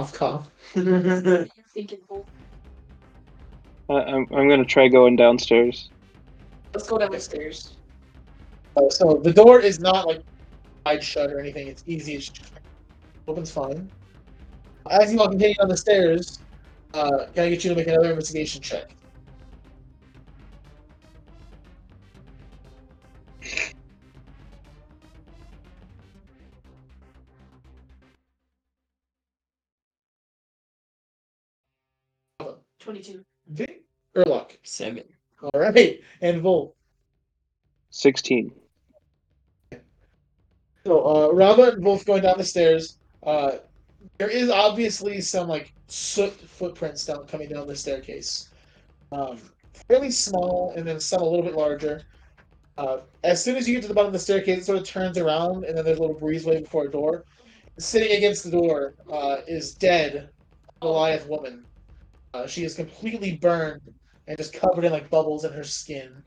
[0.00, 0.50] Off cough.
[0.76, 1.44] I,
[3.88, 5.90] I'm, I'm going to try going downstairs.
[6.74, 7.76] let's go downstairs.
[8.76, 10.22] Uh, so the door is not like
[10.86, 11.68] wide shut or anything.
[11.68, 12.16] It's easy.
[12.16, 12.40] It
[13.26, 13.90] opens fine.
[14.90, 16.40] As you all continue down the stairs,
[16.94, 18.94] uh, can I get you to make another investigation check?
[32.80, 33.24] Twenty-two.
[33.48, 33.84] Vic
[34.16, 34.56] Yrlakk.
[34.62, 35.04] Seven.
[35.42, 36.74] All right, and Volt.
[37.90, 38.52] 16.
[40.84, 42.98] So uh, Rauva and Wulf going down the stairs.
[43.22, 43.52] Uh,
[44.18, 48.48] there is obviously some like soot footprints down coming down the staircase.
[49.12, 49.38] Um,
[49.88, 52.02] fairly small, and then some a little bit larger.
[52.78, 54.84] Uh, as soon as you get to the bottom of the staircase, it sort of
[54.86, 57.24] turns around, and then there's a little breezeway before a door.
[57.78, 60.30] Sitting against the door uh, is dead
[60.80, 61.64] Goliath woman.
[62.32, 63.82] Uh, she is completely burned
[64.28, 66.22] and just covered in like bubbles in her skin.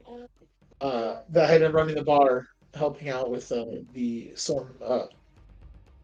[0.82, 5.06] Uh, that had been running the bar helping out with uh, the storm uh,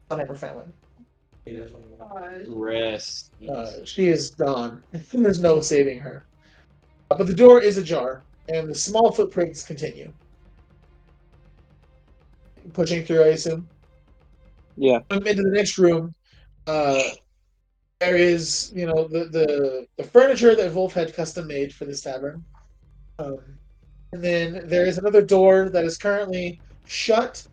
[0.10, 0.66] Stonehammer family.
[2.48, 3.32] Rest.
[3.50, 4.84] Uh, she is gone.
[5.14, 6.26] There's no saving her.
[7.10, 10.12] Uh, but the door is ajar, and the small footprints continue.
[12.74, 13.68] Pushing through, I assume.
[14.76, 15.00] Yeah.
[15.10, 16.14] Um, into the next room,
[16.68, 17.02] uh,
[18.00, 22.02] there is, you know, the, the the furniture that Wulf had custom made for this
[22.02, 22.46] tavern.
[23.18, 23.59] Um,
[24.12, 27.46] and then there is another door that is currently shut,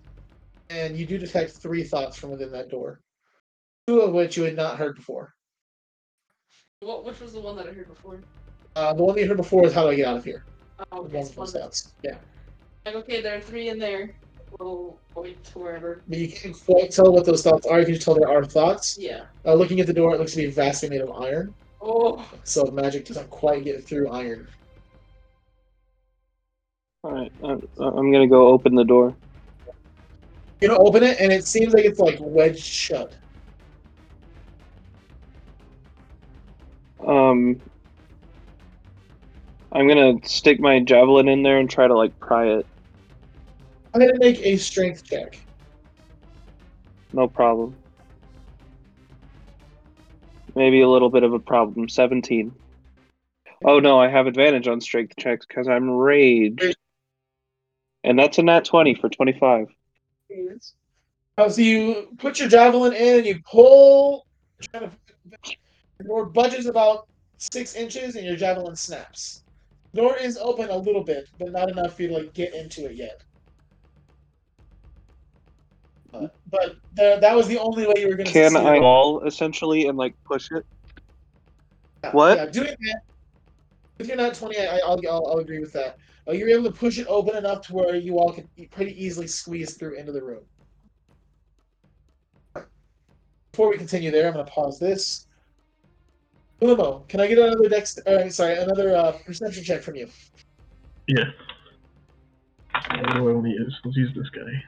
[0.70, 3.00] and you do detect three thoughts from within that door,
[3.86, 5.34] two of which you had not heard before.
[6.80, 7.04] What?
[7.04, 8.20] Which was the one that I heard before?
[8.74, 10.44] Uh, the one that you heard before is how do I get out of here?
[10.92, 11.18] Oh, okay.
[11.18, 11.92] one those that- thoughts.
[12.02, 12.16] Yeah,
[12.84, 14.14] Like, okay, there are three in there.
[14.60, 16.02] We'll wait to wherever.
[16.08, 17.78] but you can't quite tell what those thoughts are.
[17.80, 18.96] You can just tell there are thoughts.
[18.98, 19.24] Yeah.
[19.44, 22.24] Uh, looking at the door, it looks to be vastly made of iron, Oh.
[22.44, 24.46] so magic doesn't quite get through iron.
[27.06, 27.30] All right.
[27.44, 29.16] I'm, I'm going to go open the door.
[30.60, 33.14] You know, open it, and it seems like it's like wedged shut.
[37.06, 37.60] Um,
[39.70, 42.66] I'm to stick my javelin in there and try to, like, pry it.
[43.94, 45.38] I'm gonna make a strength check.
[47.12, 47.76] No problem.
[50.56, 51.88] Maybe a little bit of a problem.
[51.88, 52.52] 17.
[53.64, 56.74] Oh no, I have advantage on strength checks because I'm rage.
[58.06, 59.66] And that's a nat 20 for 25.
[61.38, 64.24] Uh, so you put your javelin in, and you pull.
[64.70, 64.92] Try to,
[65.98, 69.42] the door budges about six inches, and your javelin snaps.
[69.94, 72.86] Door is open a little bit, but not enough for you to like get into
[72.86, 73.20] it yet.
[76.14, 79.24] Uh, but the, that was the only way you were going to Can I wall
[79.24, 80.64] essentially and like push it?
[82.12, 82.36] What?
[82.36, 83.00] Yeah, doing that.
[83.98, 85.98] If you're not 20, I, I'll, I'll, I'll agree with that.
[86.28, 89.26] Uh, you're able to push it open enough to where you all can pretty easily
[89.26, 90.42] squeeze through into the room.
[93.52, 95.26] Before we continue there, I'm going to pause this.
[96.60, 97.98] Limo, can I get another dex?
[98.06, 100.08] Uh, sorry, another uh, perception check from you?
[101.06, 101.24] Yeah.
[102.72, 103.74] What do I only is?
[103.84, 104.64] Let's use this guy.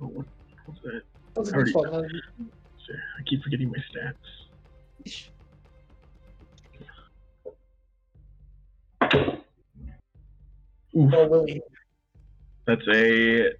[0.00, 0.26] Oh, what,
[0.66, 1.02] what's that?
[1.34, 2.20] What's a Already-
[2.90, 5.22] I keep forgetting my stats.
[10.94, 11.62] Oh, Willie.
[12.66, 13.50] that's a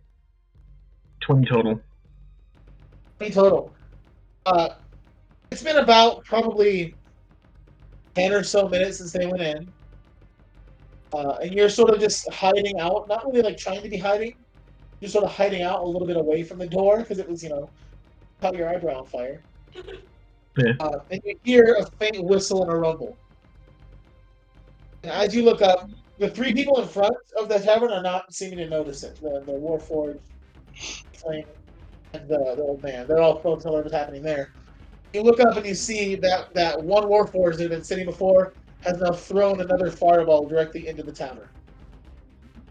[1.21, 1.81] 20 total.
[3.19, 3.75] 20 total.
[4.45, 4.69] Uh,
[5.51, 6.95] it's been about probably
[8.15, 9.73] 10 or so minutes since they went in.
[11.15, 14.35] Uh, and you're sort of just hiding out, not really like trying to be hiding,
[15.01, 17.43] you're sort of hiding out a little bit away from the door because it was,
[17.43, 17.69] you know,
[18.41, 19.43] caught your eyebrow on fire.
[20.59, 20.73] Yeah.
[20.81, 23.17] Uh, and you hear a faint whistle and a rumble.
[25.03, 25.89] And as you look up,
[26.23, 29.19] the three people in front of the tavern are not seeming to notice it.
[29.21, 30.21] The, the Warforged,
[31.21, 31.43] Flame,
[32.15, 33.09] and the, the old man.
[33.09, 34.55] They're all focused on whatever's happening there.
[35.13, 38.55] You look up and you see that that one Warforged that had been sitting before
[38.85, 41.49] has now thrown another fireball directly into the tavern.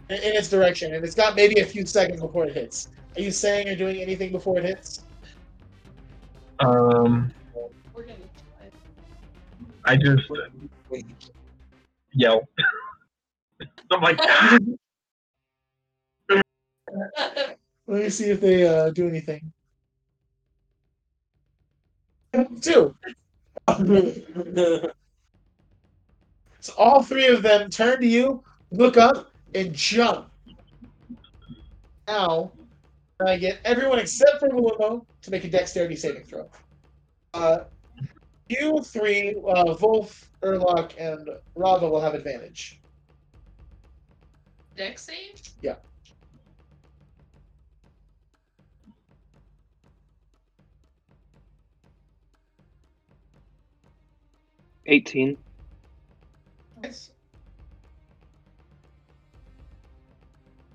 [0.08, 2.88] In, in its direction, and it's got maybe a few seconds before it hits.
[3.18, 5.04] Are you saying or doing anything before it hits?
[6.60, 7.30] Um,
[9.84, 10.22] I just
[12.14, 12.48] yell.
[13.90, 14.58] I'm like, "Ah!"
[17.86, 19.52] Let me see if they uh, do anything.
[22.60, 22.94] Two.
[26.60, 30.30] So all three of them turn to you, look up, and jump.
[32.06, 32.52] Now,
[33.26, 36.48] I get everyone except for Willow to make a dexterity saving throw.
[37.34, 37.64] Uh,
[38.48, 42.81] you three, uh, Wulf, Yrlakk, and Rauva will have advantage.
[44.76, 45.40] Dex save?
[45.60, 45.76] Yeah.
[54.86, 55.36] Eighteen.
[56.82, 57.12] Nice.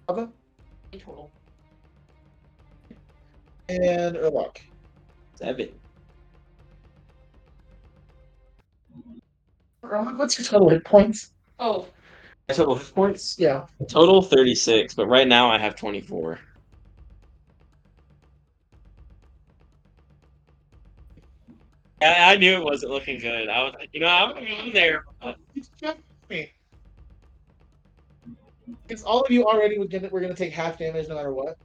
[0.10, 0.30] Rauva
[0.94, 1.32] In total.
[3.70, 4.60] and Yrlakk.
[5.36, 5.70] Seven.
[9.84, 11.34] Rauva, what's your total hit points?
[11.60, 11.88] Oh,
[12.50, 13.36] Total hit points?
[13.38, 13.66] Yeah.
[13.90, 16.40] Total 36, but right now I have 24.
[22.02, 23.50] I, I knew it wasn't looking good.
[23.50, 25.04] I was like, you know, I'm gonna go in there.
[25.22, 25.38] but-
[26.30, 26.52] me.
[28.86, 31.34] Because all of you already would get, we're going to take half damage no matter
[31.34, 31.58] what.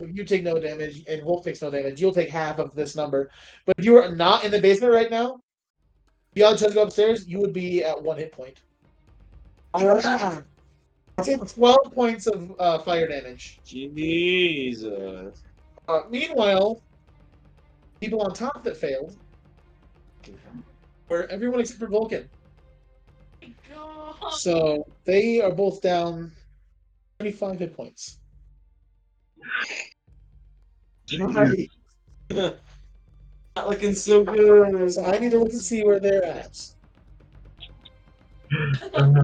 [0.00, 2.94] If you take no damage and Wulf takes no damage, you'll take half of this
[2.94, 3.30] number.
[3.64, 5.40] But if you are not in the basement right now,
[6.34, 8.60] you all just go upstairs, you would be at one hit point.
[11.18, 13.60] I take 12 points of uh, fire damage.
[13.64, 15.42] Jesus.
[15.86, 16.82] Uh, meanwhile,
[18.00, 19.16] people on top that failed
[21.08, 22.28] were everyone except for Vulkan.
[23.68, 24.32] God.
[24.32, 26.32] So they are both down
[27.20, 28.18] 25 hit points.
[32.30, 34.92] Not looking so good.
[34.92, 36.56] So I need to look and see where they're at.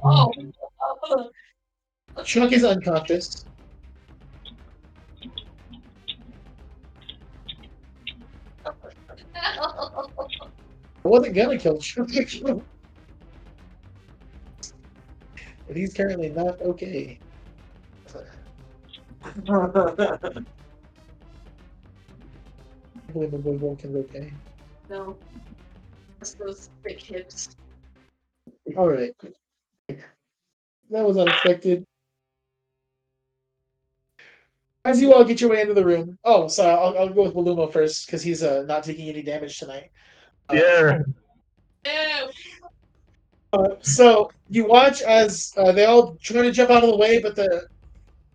[0.03, 0.31] Oh.
[2.23, 3.45] Chuck is unconscious.
[8.65, 8.71] I
[11.03, 12.07] wasn't gonna kill Chuck.
[15.67, 17.19] but he's currently not okay.
[19.47, 20.01] I
[23.11, 24.31] believe the boy Vulkan's okay.
[24.89, 25.17] no.
[26.19, 27.55] That's those thick hips.
[28.73, 29.13] Alright.
[29.87, 31.85] That was unexpected.
[34.85, 36.17] As you all get your way into the room.
[36.23, 39.57] Oh, sorry, I'll, I'll go with Wilumo first because he's uh, not taking any damage
[39.57, 39.89] tonight.
[40.49, 40.99] Uh, yeah.
[41.85, 42.29] Ew.
[43.53, 47.19] Uh, so you watch as uh, they all try to jump out of the way,
[47.19, 47.67] but the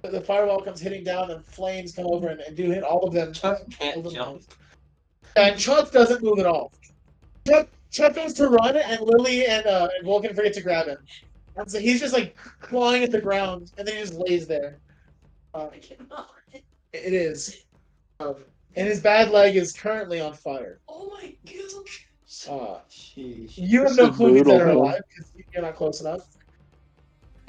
[0.03, 3.13] the firewall comes hitting down and flames come over and, and do hit all of
[3.13, 3.33] them.
[3.33, 4.43] Chuck can't jump.
[5.37, 6.73] And Chuck doesn't move at all.
[7.47, 10.99] Chuck, Chuck goes to run, and Lily and, uh, and Vulkan forget to grab him.
[11.57, 14.79] And so he's just like clawing at the ground, and then he just lays there.
[15.55, 16.31] Uh, I cannot.
[16.53, 17.65] it is.
[18.21, 18.37] Um,
[18.77, 20.81] and his bad leg is currently on fire.
[20.89, 22.07] Oh my gosh.
[22.49, 23.53] Uh, Sheesh.
[23.57, 26.29] you have no clue if they're alive because you're not close enough.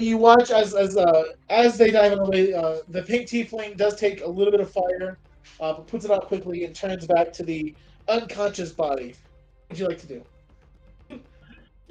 [0.00, 2.52] You watch as as uh, as they dive away.
[2.52, 5.18] Uh, the pink tiefling does take a little bit of fire,
[5.60, 7.74] uh, but puts it out quickly and turns back to the
[8.08, 9.14] unconscious body.
[9.14, 10.24] What would you like to do?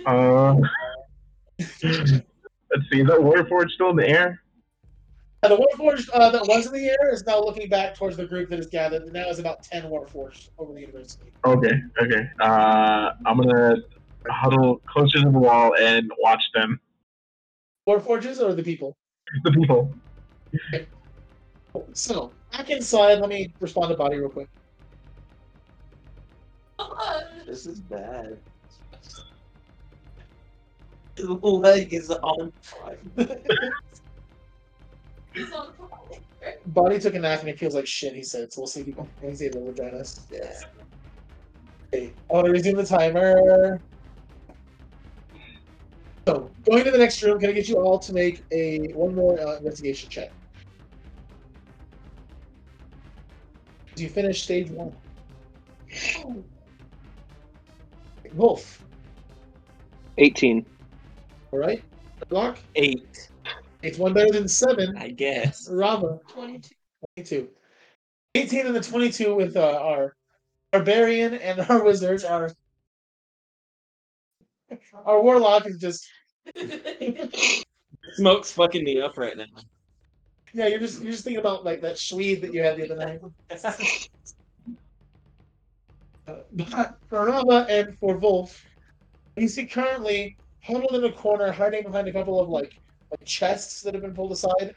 [0.05, 0.55] Uh,
[1.59, 3.01] Let's see.
[3.01, 4.41] Is that Warforged still in the air?
[5.43, 8.25] Uh, the Warforged uh, that was in the air is now looking back towards the
[8.25, 9.03] group that is gathered.
[9.03, 11.33] And now is about 10 Warforged over the university.
[11.45, 11.73] Okay.
[12.01, 12.27] Okay.
[12.39, 13.75] Uh, I'm gonna
[14.29, 16.79] huddle closer to the wall and watch them.
[17.87, 18.95] Warforges or the people?
[19.43, 19.93] The people.
[21.93, 24.47] So, back inside, let me respond to body real quick.
[27.45, 28.39] This is bad.
[31.21, 32.99] The leg is on fire.
[35.33, 35.73] He's on.
[36.65, 38.51] Body took a nap and he feels like shit, he said.
[38.51, 40.25] So we'll see if he can he's able to join us.
[40.29, 40.51] Yeah.
[41.93, 43.83] Okay, I want to resume the timer.
[46.27, 49.15] So, going to the next room, can I get you all to make a one
[49.15, 50.29] more uh, investigation check?
[53.95, 54.93] Do you finish stage one.
[58.33, 58.83] Wulf,
[60.17, 60.65] 18.
[61.51, 61.83] All right?
[62.29, 62.57] Block.
[62.75, 63.29] Eight,
[63.81, 64.95] It's one better than seven.
[64.97, 65.67] I guess.
[65.69, 66.75] Rauva, 22.
[67.17, 67.49] 22.
[68.35, 70.15] 18 and the 22 with uh, our
[70.71, 72.23] barbarian and our wizards.
[72.23, 72.51] Our
[75.05, 76.07] our warlock is just
[78.13, 79.43] Smoke's fucking me up right now.
[80.53, 80.67] yeah.
[80.67, 83.19] You're just you're just thinking about like that Swede that you had the other night.
[86.27, 88.63] Uh, but for Rauva and for Wulf,
[89.35, 92.71] you see currently huddled in a corner, hiding behind a couple of like
[93.11, 94.75] like chests that have been pulled aside.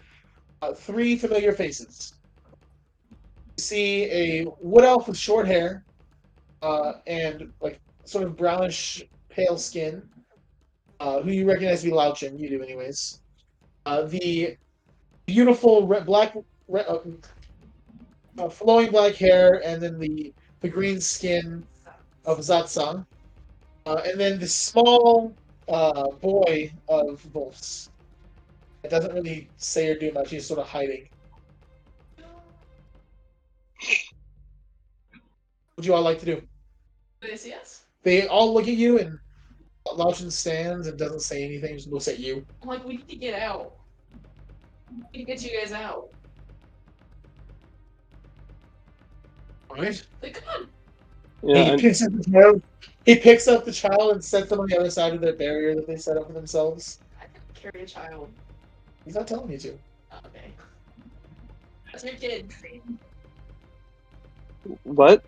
[0.63, 2.15] Uh, three familiar faces.
[3.59, 5.85] You see a wood elf with short hair,
[6.63, 10.03] uh, and like sort of brownish pale skin,
[11.01, 12.39] uh, who you recognize to be Lauchin.
[12.39, 13.21] You do, anyways.
[13.87, 14.57] Uh, the
[15.27, 16.35] beautiful red, black,
[16.69, 16.99] red, uh,
[18.39, 20.33] uh, flowing black hair, and then the
[20.63, 21.67] the green skin
[22.25, 23.05] of Zatsang,
[23.87, 25.37] and then the small
[25.69, 27.91] uh, boy of Wulf's.
[28.83, 30.31] It doesn't really say or do much.
[30.31, 31.09] He's sort of hiding.
[33.79, 36.37] What would you all like to do?
[37.21, 37.85] Do they see us?
[38.03, 39.19] They all look at you, and
[39.89, 41.75] Lauchin stands and doesn't say anything.
[41.77, 42.45] Just looks at you.
[42.63, 43.73] I'm like, we need to get out.
[44.93, 46.11] We need to get you guys out.
[49.71, 50.07] All right.
[50.23, 50.69] Like, come on.
[51.43, 52.63] Yeah, he and- picks up the child.
[53.05, 55.75] He picks up the child and sets them on the other side of their barrier
[55.75, 57.01] that they set up for themselves.
[57.21, 58.31] I can carry a child.
[59.05, 59.69] He's not telling you to.
[60.27, 60.53] Okay.
[61.93, 62.53] That's your kid.
[64.85, 65.23] what?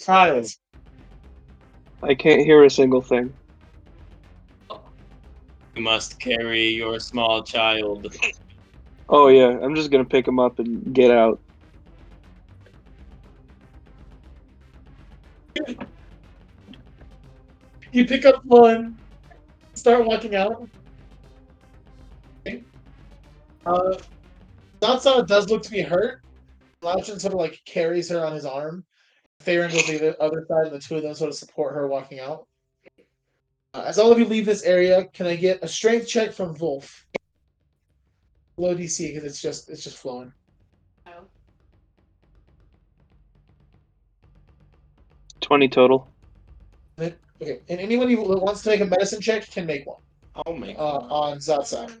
[0.00, 0.54] Child.
[2.02, 3.34] I can't hear a single thing.
[5.74, 8.14] You must carry your small child.
[9.08, 9.58] Oh, yeah.
[9.62, 11.40] I'm just going to pick him up and get out.
[17.92, 18.98] You pick up one,
[19.74, 20.68] start walking out.
[22.46, 22.62] Okay.
[23.64, 23.96] Uh,
[24.80, 26.22] Zatsa does look to be hurt.
[26.82, 28.84] Lauchin sort of like carries her on his arm.
[29.40, 31.86] Theron goes to the other side, and the two of them sort of support her
[31.86, 32.46] walking out.
[33.74, 36.54] Uh, as all of you leave this area, can I get a strength check from
[36.54, 37.06] Wulf?
[38.56, 40.32] Low DC because it's just it's just flowing.
[45.46, 46.08] 20 total.
[47.00, 50.00] Okay, and anyone who wants to make a medicine check can make one
[50.34, 50.76] I'll make.
[50.76, 52.00] uh, on Zatsa.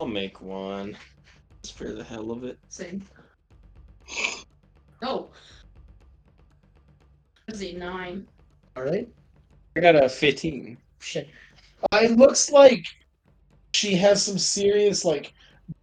[0.00, 0.96] I'll make one.
[1.62, 2.58] Just for the hell of it.
[2.68, 3.02] Same.
[5.00, 5.30] No.
[7.46, 8.26] Is he nine?
[8.76, 9.08] All right.
[9.76, 10.76] I got a fifteen.
[10.98, 11.28] Shit.
[11.92, 12.84] Uh, it looks like
[13.72, 15.32] she has some serious like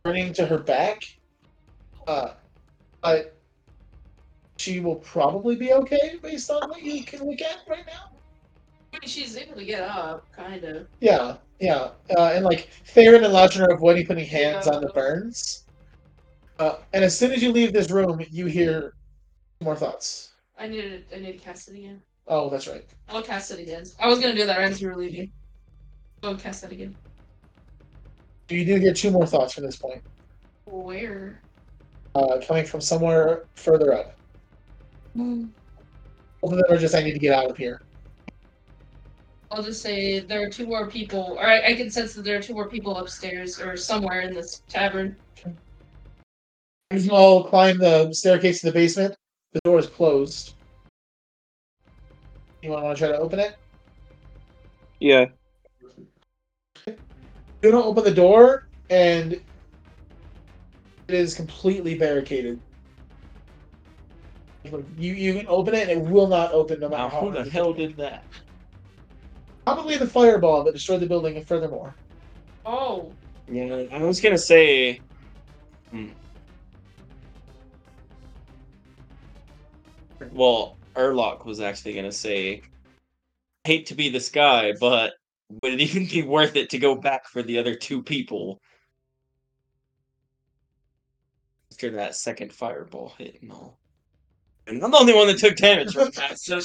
[0.04, 1.04] burning to her back.
[2.06, 2.34] Uh,
[3.02, 3.38] but
[4.62, 8.20] she will probably be okay based on what you can look at right now.
[8.94, 10.88] I mean, she's able to get up, kind of.
[11.00, 15.66] Yeah, yeah, uh, and like Theron and Lodger are avoiding putting hands on the burns.
[16.60, 18.94] Uh, and as soon as you leave this room, you hear
[19.64, 20.34] more thoughts.
[20.60, 22.00] I need to, I need to cast it again.
[22.28, 22.86] Oh, that's right.
[23.10, 23.84] I'll cast it again.
[24.00, 25.32] I was gonna do that right as we were leaving.
[26.22, 26.96] I'll cast that again.
[28.50, 30.04] You do get two more thoughts from this point,
[30.66, 31.42] Where?
[32.14, 34.21] uh, coming from somewhere further up.
[35.16, 35.50] Both
[36.44, 37.82] of them are just, I need to get out of here.
[39.52, 42.38] I'll just say there are two more people, or I, I can sense that there
[42.38, 45.18] are two more people upstairs or somewhere in this tavern.
[45.46, 49.16] You can all climb the staircase to the basement.
[49.52, 50.56] The door is closed.
[52.62, 53.58] You want to try to open it?
[55.00, 55.26] Yeah.
[56.88, 59.44] You don't open the door, and it
[61.08, 62.60] is completely barricaded.
[64.64, 67.44] You you can open it, and it will not open no matter Now, how who
[67.44, 68.24] the hell did that?
[69.66, 71.96] Probably the fireball that destroyed the building, and furthermore.
[72.66, 73.12] Oh,
[73.50, 75.02] Yeah, I was gonna say.
[75.90, 76.10] Hmm.
[80.32, 82.62] Well, Yrlakk was actually gonna say,
[83.64, 85.16] "Hate to be this guy, but
[85.64, 88.62] would it even be worth it to go back for the other two people?"
[91.72, 93.81] After that second fireball hit and all.
[94.72, 96.40] And I'm the only one that took damage from that.
[96.40, 96.60] So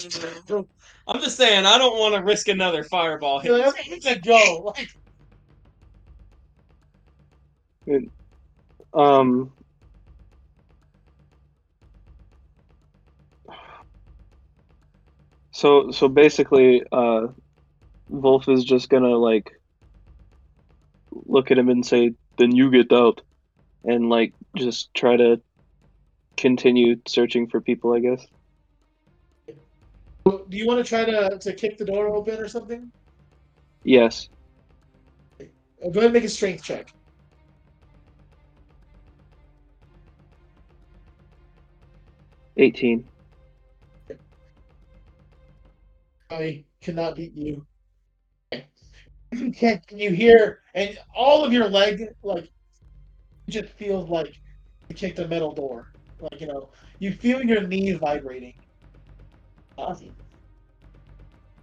[1.09, 3.51] I'm just saying, I don't want to risk another fireball hit.
[3.51, 4.75] You're like, okay, let's go.
[7.87, 8.09] Like,
[8.95, 9.53] Um.
[15.53, 17.29] So so basically, uh,
[18.09, 19.51] Wulf is just gonna like
[21.13, 23.23] look at him and say, "Then you get out,"
[23.85, 25.43] and like just try to
[26.37, 27.93] continue searching for people.
[27.93, 28.27] I guess.
[30.27, 32.91] do you want to try to, to kick the door open or something?
[33.85, 34.29] Yes.
[35.41, 36.89] Go ahead and make a strength check.
[42.57, 43.09] Eighteen.
[46.31, 47.67] I cannot beat you.
[49.33, 49.83] You can't.
[49.91, 52.51] You hear, and all of your leg, like,
[53.49, 54.35] just feels like
[54.89, 55.87] you kicked a metal door.
[56.21, 58.55] Like you know, you feel your knee vibrating.
[59.77, 59.95] Uh,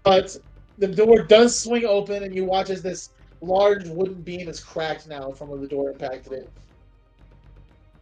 [0.04, 0.36] but
[0.78, 3.10] the door does swing open, and you watch as this
[3.42, 6.54] large wooden beam is cracked now from where the door impacted it.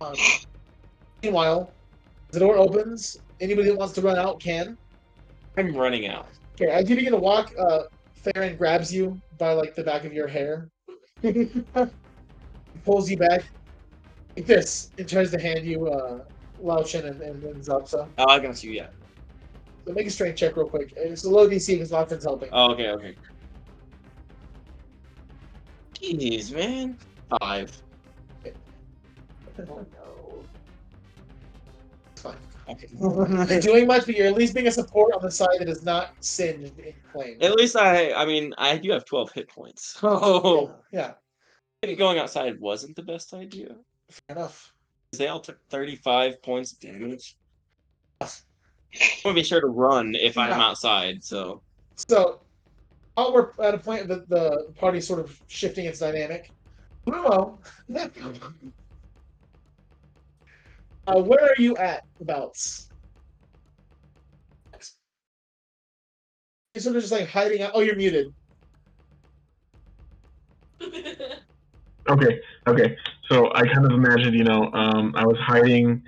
[0.01, 0.15] Um,
[1.23, 1.75] meanwhile,
[2.31, 3.17] the door opens.
[3.39, 4.77] Anybody that wants to run out can.
[5.57, 6.27] I'm running out.
[6.59, 7.83] Okay, as you begin to walk, uh,
[8.13, 10.69] Farron grabs you by like the back of your hair,
[12.83, 13.43] pulls you back
[14.37, 16.19] like this, and tries to hand you uh,
[16.61, 18.09] Lao Chen and, and, and Zapsa.
[18.17, 18.71] Oh, I got you.
[18.71, 18.87] Yeah.
[19.85, 20.93] So make a strength check real quick.
[20.95, 22.49] It's a low DC because Lao helping.
[22.51, 23.15] Oh, okay, okay.
[26.01, 26.97] Jeez, man.
[27.39, 27.81] Five.
[29.59, 30.43] Oh, no.
[32.11, 32.35] It's fine.
[32.69, 32.87] Okay.
[32.99, 35.83] You're doing much, but you're at least being a support on the side that is
[35.83, 37.37] not singed in flames.
[37.41, 39.97] At least I, I mean, I do have 12 hit points.
[40.01, 41.13] So yeah,
[41.97, 43.75] going outside wasn't the best idea.
[44.09, 44.73] fair enough.
[45.17, 47.35] They all took 35 points of damage.
[48.21, 48.27] I
[49.25, 51.61] want to be sure to run if I'm outside, so.
[52.09, 52.39] So,
[53.15, 56.53] while we're at a point that the party's sort of shifting its dynamic,
[57.05, 57.59] Bruno,
[61.07, 62.55] uh, where are you at about?
[66.73, 67.71] You're sort of just like hiding out.
[67.73, 68.33] Oh, you're muted.
[72.09, 72.97] Okay, okay.
[73.31, 76.03] So I kind of imagined, you know, um, I was hiding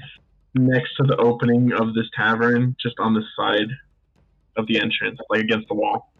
[0.55, 3.69] next to the opening of this tavern, just on the side
[4.57, 6.11] of the entrance, like against the wall.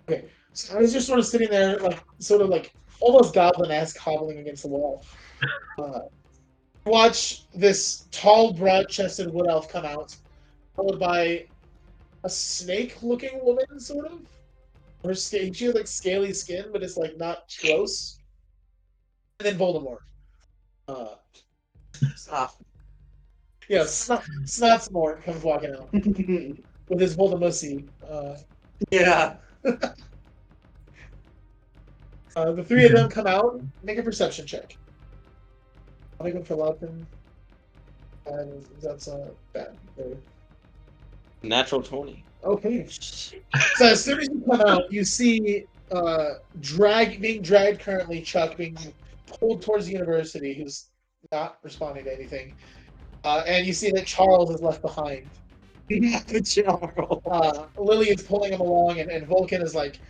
[0.00, 0.24] Okay,
[0.54, 4.38] so I was just sort of sitting there, like sort of like almost goblin-esque, hobbling
[4.38, 5.04] against the wall.
[5.78, 6.00] Uh,
[6.86, 10.16] watch this tall, broad-chested wood elf come out,
[10.74, 11.44] followed by
[12.24, 14.20] a snake-looking woman, sort of.
[15.04, 18.18] Her she has like scaly skin, but it's like not gross.
[19.38, 19.98] And then Voldemort.
[20.88, 21.14] Uh,
[22.16, 22.56] Stop.
[23.68, 25.92] yeah, Snot, Snotsmort comes walking out
[26.88, 27.88] with his Voldemorcy.
[28.08, 28.36] Uh,
[28.90, 29.36] yeah.
[32.34, 33.60] Uh, the three of them come out.
[33.82, 34.78] Make a perception check.
[36.18, 37.06] I'll make one for Loudon.
[38.24, 39.76] And that's uh, bad.
[39.96, 40.16] There.
[41.42, 42.24] Natural 20.
[42.44, 42.86] Okay.
[43.76, 46.30] So as soon as you come out, you see uh,
[46.60, 48.22] drag being dragged currently.
[48.22, 48.76] Chuck being
[49.38, 50.88] pulled towards the university, who's
[51.30, 52.54] not responding to anything.
[53.24, 55.30] Uh, and you see that Charles is left behind.
[56.44, 57.20] Charles.
[57.30, 60.00] Uh, Lily is pulling him along, and, and Vulkan is like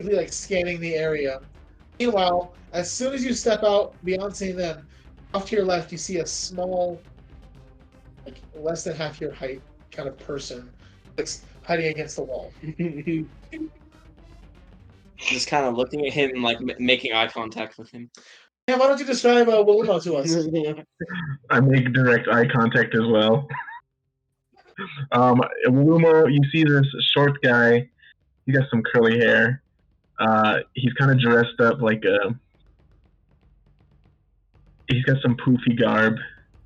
[0.00, 1.40] really like scanning the area.
[1.98, 4.88] Meanwhile, as soon as you step out beyond seeing them,
[5.34, 7.00] off to your left you see a small,
[8.26, 10.70] like less than half your height kind of person
[11.16, 12.52] that's hiding against the wall.
[15.18, 18.10] Just kind of looking at him and like m- making eye contact with him.
[18.68, 20.36] Yeah, why don't you describe uh, Wilumo to us?
[21.50, 23.48] I make direct eye contact as well.
[25.10, 27.88] um, Lumo, you see this short guy.
[28.46, 29.62] He got some curly hair.
[30.18, 32.34] Uh, he's kind of dressed up like a.
[34.88, 36.14] He's got some poofy garb.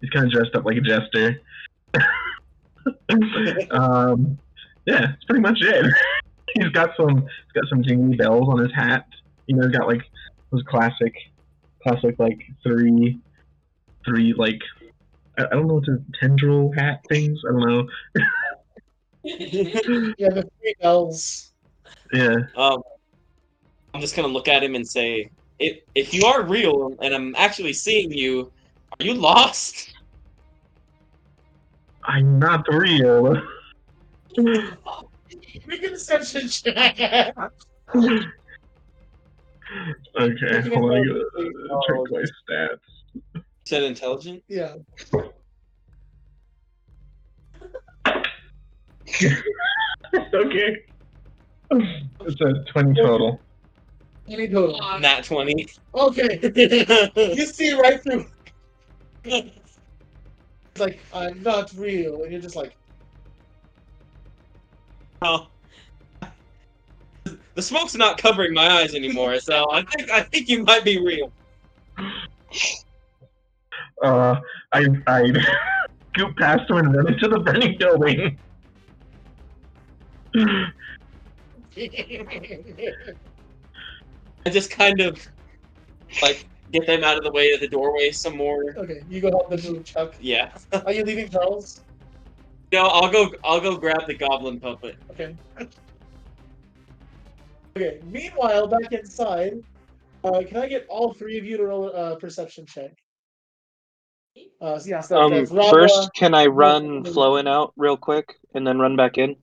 [0.01, 1.41] He's kind of dressed up like a jester.
[3.71, 4.39] um,
[4.85, 5.87] yeah, that's pretty much it.
[6.55, 7.23] he's got some.
[7.23, 9.07] He's got some jingly bells on his hat.
[9.47, 10.03] You know, he's got like
[10.51, 11.15] those classic,
[11.87, 13.21] classic like three,
[14.05, 14.61] three like
[15.39, 17.41] I, I don't know what the tendril hat things.
[17.49, 17.89] I don't know.
[19.25, 21.53] yeah, the three bells.
[22.13, 22.37] Yeah.
[22.57, 22.83] Um,
[23.95, 27.35] I'm just gonna look at him and say, if if you are real and I'm
[27.37, 28.53] actually seeing you,
[28.99, 29.93] are you lost?
[32.05, 33.43] I'm not real.
[34.37, 36.99] Make a deception check.
[40.21, 40.97] Okay, Looking hold on.
[40.97, 41.25] I at gotta
[41.69, 43.43] those- check my stats.
[43.65, 44.43] Said intelligent.
[44.49, 44.75] yeah.
[50.35, 50.77] okay.
[51.71, 53.41] It's a 20 total.
[54.27, 54.83] 20 total.
[54.83, 55.67] Uh, Nat twenty.
[55.95, 56.39] Okay.
[57.37, 58.27] you see right through.
[59.25, 59.51] It's
[60.79, 62.77] like I'm not real, and you're just like,
[65.23, 65.47] Oh.
[67.57, 71.01] The smoke's not covering my eyes anymore, so I think I think you might be
[71.01, 71.33] real.
[74.03, 74.37] Uh,
[74.75, 75.33] I I
[76.15, 78.39] scoot past him and run into the burning building.
[80.35, 80.71] I
[84.51, 85.27] just kind of
[86.21, 88.75] like get them out of the way of the doorway some more.
[88.77, 90.15] okay, you go help them move, Chuck.
[90.21, 90.51] Yeah.
[90.85, 91.81] Are you leaving Charles?
[92.71, 93.33] No, I'll go.
[93.45, 94.97] I'll go grab the goblin puppet.
[95.13, 95.35] Okay.
[97.77, 98.01] Okay.
[98.11, 99.63] Meanwhile, back inside,
[100.25, 102.93] uh, can I get all three of you to roll a uh, perception check?
[104.61, 107.97] Uh, so yeah, so Um, that's Rauva- first, can I run Rauva- Flowin out real
[107.97, 109.37] quick and then run back in?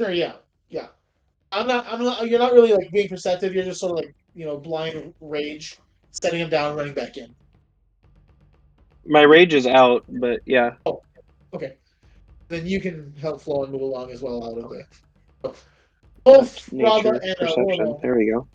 [0.00, 0.34] Sure, yeah,
[0.70, 0.88] yeah.
[1.50, 1.84] I'm not.
[1.88, 2.26] I'm not.
[2.28, 3.54] You're not really like being perceptive.
[3.54, 5.78] You're just sort of like you know blind rage,
[6.10, 7.34] setting him down, running back in.
[9.04, 10.74] My rage is out, but yeah.
[10.86, 11.02] Oh,
[11.52, 11.74] Okay.
[12.48, 15.52] Then you can help Flo and move along as well out of there.
[16.24, 17.80] Both Nature, and perception.
[17.80, 18.46] Orlo There we go.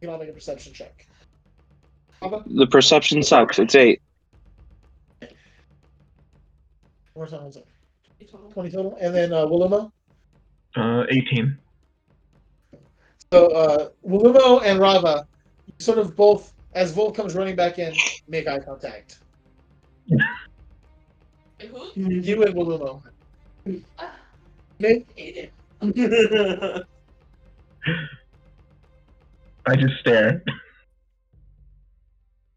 [0.00, 1.06] You can all make a perception check.
[2.20, 3.58] Rauva, The perception sucks.
[3.58, 4.00] It's eight.
[5.20, 5.30] one
[7.14, 7.68] more time, one second.
[8.52, 9.90] Twenty total, and then uh, Wilumo.
[10.76, 11.58] Uh, 18.
[13.32, 15.26] So uh, Wilumo and Rauva,
[15.78, 17.94] sort of both, as Volk comes running back in,
[18.28, 19.18] make eye contact.
[20.08, 20.18] Who?
[21.94, 23.02] You and Wilumo.
[23.98, 24.16] Ah,
[24.78, 25.52] Make hate it.
[25.82, 26.84] I
[29.76, 30.42] just stare.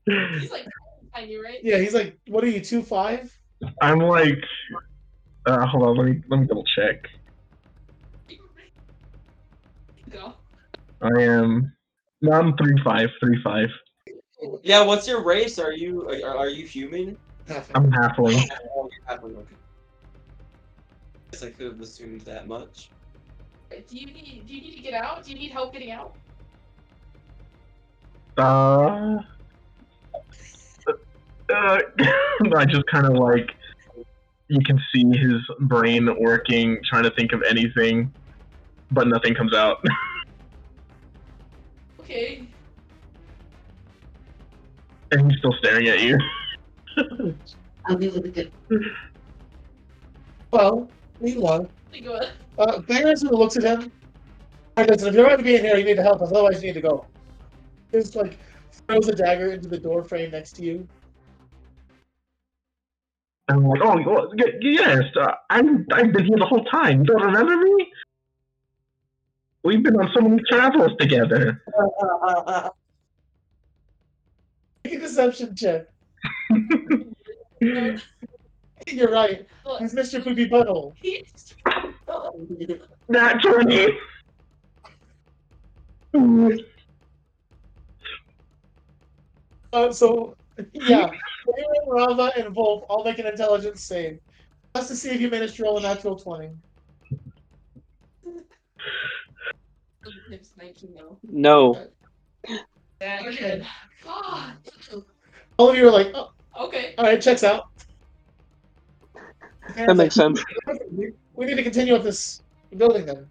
[0.05, 0.67] He's like
[1.15, 1.57] tiny, right?
[1.63, 3.35] yeah, he's like, what are you, two five?
[3.81, 4.37] I'm like,
[5.47, 6.97] uh, hold on, let me let me double check.
[10.11, 10.35] Go.
[11.01, 11.75] I am,
[12.21, 13.69] no, I'm three five, three five.
[14.61, 14.83] Yeah.
[14.83, 15.57] What's your race?
[15.57, 17.17] Are you are, are you human?
[17.73, 18.47] I'm halfling.
[18.75, 19.55] Oh, you're halfling, okay.
[21.31, 22.91] Guess I could have assumed that much.
[23.69, 24.45] Do you need?
[24.47, 25.23] Do you need to get out?
[25.23, 26.15] Do you need help getting out?
[28.37, 29.17] Uh,
[31.53, 31.79] uh,
[32.55, 33.49] I just kind of like,
[34.49, 38.11] you can see his brain working, trying to think of anything,
[38.91, 39.77] but nothing comes out.
[42.07, 42.47] Okay.
[45.11, 46.17] and he's still staring at you.
[47.87, 48.51] I'll be a little.
[50.51, 50.87] Well,
[51.19, 52.33] meanwhile, We go ahead.
[52.33, 52.81] Baron Uh,
[53.15, 53.91] sort of looks at him.
[54.77, 56.61] Alright, listen, if you're going to be in here, you need to help us, otherwise
[56.61, 57.05] you need to go.
[57.91, 58.37] Just like
[58.87, 60.87] throws a dagger into the door frame next to you.
[63.47, 66.99] And I'm like, oh, well, y- yes, uh, I'm, I've been here the whole time.
[67.01, 67.91] You don't remember me?
[69.63, 71.63] We've been on so many travels together.
[71.77, 72.69] Uh, uh,
[74.83, 75.87] Make a deception check.
[77.59, 79.47] You're right.
[79.65, 80.23] look, He's Mr.
[80.23, 80.93] Poopy Butthole.
[82.59, 82.79] He's-
[83.09, 83.97] Not 20.
[89.73, 90.35] Uh, so,
[90.73, 91.11] yeah,
[91.45, 94.19] Baron, Rauva, and Wulf all make an intelligence save.
[94.75, 96.49] Just to see if you manage to roll a natural 20.
[100.31, 101.17] It's 19 now.
[101.23, 101.87] No.
[103.01, 103.65] Yeah, good.
[104.03, 104.53] God.
[105.57, 106.93] All of you are like, oh, Okay.
[106.97, 107.65] alright, checks out.
[109.75, 110.41] That makes sense.
[111.35, 112.41] We need to continue with this
[112.77, 113.27] building then.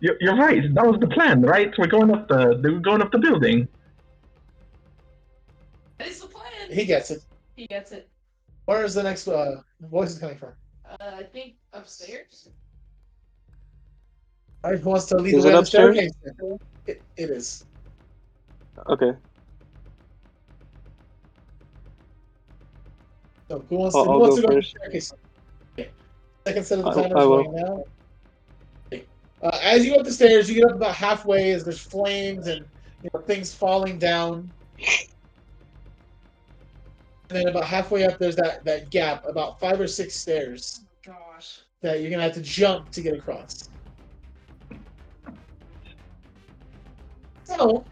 [0.00, 0.72] You're, you're right.
[0.74, 1.72] That was the plan, right?
[1.76, 3.66] We're going up the we're going up the building.
[5.98, 6.70] That is the plan.
[6.70, 7.22] He gets it.
[7.56, 8.08] He gets it.
[8.66, 10.52] Where is the next uh, voice coming from?
[10.88, 12.48] Uh, I think upstairs.
[14.64, 15.96] Alright, who wants to lead Is the way it up the upstairs?
[15.96, 16.58] staircase?
[16.86, 17.64] It, it is.
[18.88, 19.12] Okay.
[23.48, 25.12] So who wants I'll- to, who I'll wants go to go up the staircase?
[26.46, 26.50] Okay.
[26.50, 27.84] Second set of the I- timers I going now.
[29.42, 32.46] Uh, as you go up the stairs, you get up about halfway as there's flames
[32.46, 32.64] and
[33.02, 34.48] you know, things falling down.
[37.28, 41.12] And then about halfway up, there's that, that gap, about five or six stairs Oh,
[41.34, 41.60] gosh.
[41.80, 43.68] that you're gonna have to jump to get across.
[47.42, 47.84] So,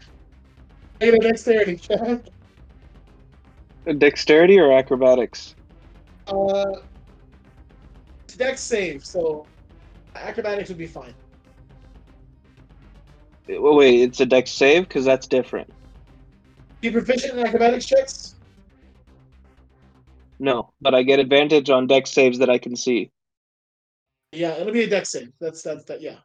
[1.01, 2.21] I get a dexterity check.
[3.97, 5.55] Dexterity or acrobatics?
[6.27, 6.81] Uh, it's
[8.41, 9.45] dex save, so
[10.15, 11.13] acrobatics would be fine.
[13.47, 15.71] Well, wait, it's a dex save because that's different.
[16.81, 18.35] You proficient in acrobatics checks?
[20.39, 23.11] No, but I get advantage on dex saves that I can see.
[24.31, 25.31] Yeah, it'll be a dex save.
[25.39, 26.01] That's that's that.
[26.01, 26.17] Yeah.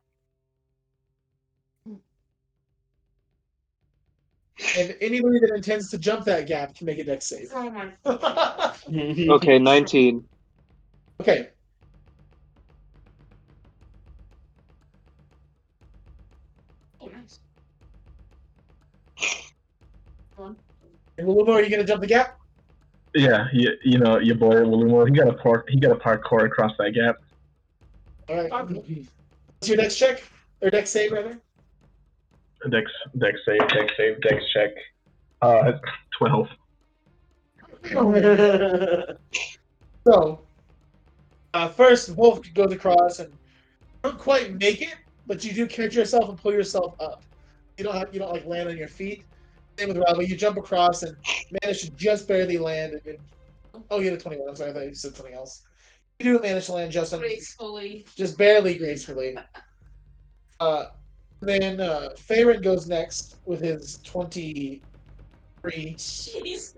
[4.79, 7.51] And anybody that intends to jump that gap can make a dex save.
[7.55, 7.93] Oh my.
[8.89, 10.25] Okay, 19.
[11.21, 11.49] okay.
[21.19, 22.39] And Lulumo, are you gonna jump the gap?
[23.15, 25.07] Yeah, you, you know your boy Lulumo.
[25.07, 25.69] He got a park.
[25.71, 27.17] He got a parkour across that gap.
[28.29, 28.51] All right.
[28.51, 30.23] What's your next check
[30.61, 31.39] or dex save rather?
[32.71, 34.71] Dex, dex save, dex save, dex check.
[35.41, 35.73] Uh,
[36.19, 36.49] twelve.
[40.07, 40.41] so,
[41.55, 43.33] uh, first Wulf goes across and
[44.03, 44.97] don't quite make it,
[45.27, 47.23] but you do catch yourself and pull yourself up.
[47.79, 49.25] You don't have you don't like land on your feet.
[49.79, 50.27] Same with Rauva.
[50.27, 51.17] You jump across and
[51.63, 52.93] manage to just barely land.
[52.95, 53.03] And,
[53.75, 54.49] and- oh, you had a twenty-one.
[54.49, 55.63] I'm sorry, I thought you said something else.
[56.19, 58.07] You do manage to land just on, Gracefully.
[58.17, 59.37] just barely gracefully.
[60.61, 60.87] Uh,
[61.43, 64.83] then uh, Farron goes next with his twenty-three.
[65.99, 66.73] Jeez.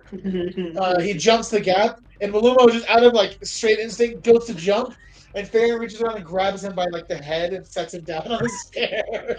[0.76, 4.54] Uh, he jumps the gap, and Malumo just out of like straight instinct goes to
[4.54, 4.92] jump,
[5.36, 8.26] and Farron reaches around and grabs him by like the head and sets him down
[8.26, 9.36] on the stair.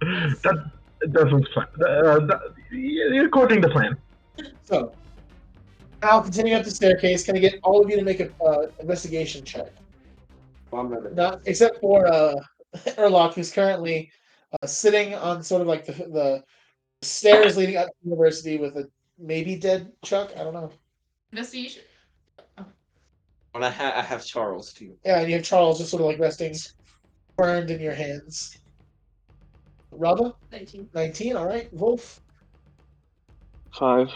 [0.00, 1.66] That that was plan.
[1.76, 2.40] Uh, that,
[2.72, 3.96] yeah, according to plan.
[4.64, 4.92] so,
[6.02, 8.66] now continuing up the staircase, can I get all of you to make an uh,
[8.78, 9.72] investigation check?
[10.72, 12.34] Not except for uh,
[12.76, 14.10] Yrlakk, who's currently
[14.62, 16.44] uh, sitting on sort of like the, the
[17.02, 18.88] stairs leading up to the university with a
[19.18, 20.30] maybe dead Chuck.
[20.36, 20.70] I don't know.
[21.32, 21.82] Investigation.
[22.58, 22.64] Oh.
[23.54, 24.96] And I, ha- I have Charles too.
[25.04, 26.54] Yeah, and you have Charles just sort of like resting,
[27.36, 28.58] burned in your hands.
[29.92, 30.88] Rauva, 19.
[30.94, 31.72] 19, all right.
[31.72, 32.20] Wulf,
[33.78, 34.08] Five.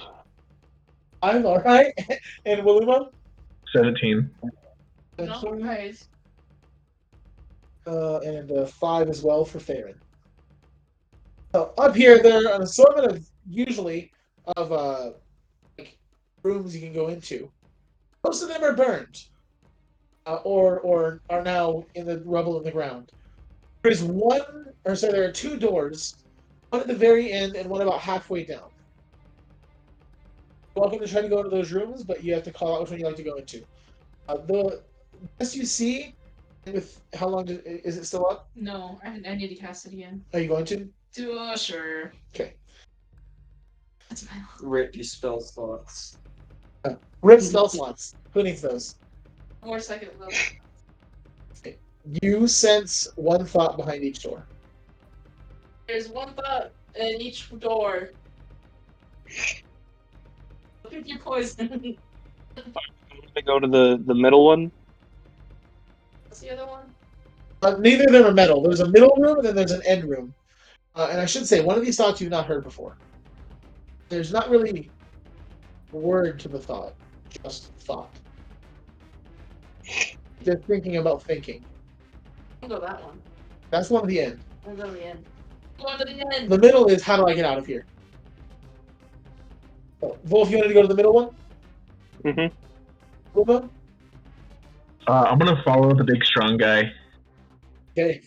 [1.22, 1.92] I'm all right.
[2.46, 3.10] and Wilumo,
[3.72, 4.30] Seventeen.
[5.18, 6.08] No, guys.
[7.86, 9.94] uh, and uh, five as well for Farron.
[11.54, 14.10] So up here, there are an assortment of usually
[14.56, 15.10] of uh,
[15.78, 15.98] like
[16.42, 17.50] rooms you can go into.
[18.24, 19.16] Most of them are burned,
[20.26, 23.12] uh, or or are now in the rubble in the ground.
[23.84, 26.16] There's one, or sorry, there are two doors,
[26.70, 28.70] one at the very end and one about halfway down.
[30.74, 32.80] You're welcome to try to go into those rooms, but you have to call out
[32.80, 33.62] which one you like to go into.
[34.26, 34.80] Uh, the
[35.38, 36.14] best you see,
[36.64, 38.48] with how long do, is it still up?
[38.56, 40.24] No, I, I need to cast it again.
[40.32, 40.88] Are you going to?
[41.12, 42.14] Do uh, sure.
[42.34, 42.54] Okay.
[44.08, 46.16] That's my Rip your spell slots.
[47.20, 48.14] Rip spell slots.
[48.32, 48.94] Who needs those?
[49.60, 50.34] One more second level.
[52.04, 54.46] You sense one thought behind each door.
[55.88, 58.10] There's one thought in each door.
[60.90, 61.96] Pick your poison.
[63.36, 64.70] I go to the, the middle one.
[66.28, 66.94] What's the other one?
[67.62, 68.62] Uh, neither of them are metal.
[68.62, 70.34] There's a middle room and then there's an end room.
[70.94, 72.98] Uh, and I should say, one of these thoughts you've not heard before.
[74.10, 74.92] There's not really
[75.92, 76.94] a word to the thought,
[77.44, 78.20] just thought.
[80.42, 81.64] Just thinking about thinking.
[82.64, 83.20] I'll go that one.
[83.70, 84.40] That's one at the end.
[84.66, 85.24] I'll go to the end.
[85.78, 86.50] Go to the end.
[86.50, 87.84] The middle is how do I get out of here?
[90.00, 91.30] So, Wulf, you wanted to go to the middle one?
[92.24, 92.54] Mm-hmm.
[93.34, 93.68] Wilma?
[95.06, 96.90] Uh, I'm gonna follow the big strong guy.
[97.92, 98.22] Okay.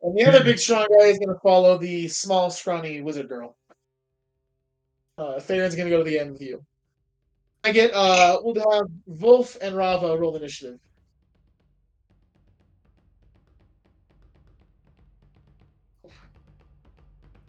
[0.00, 3.54] And the other big strong guy is going to follow the small, scrawny wizard girl.
[5.16, 6.60] Uh, Farron's going to go to the end with you.
[7.62, 10.80] I get, uh, we'll have Wulf and Rauva roll initiative.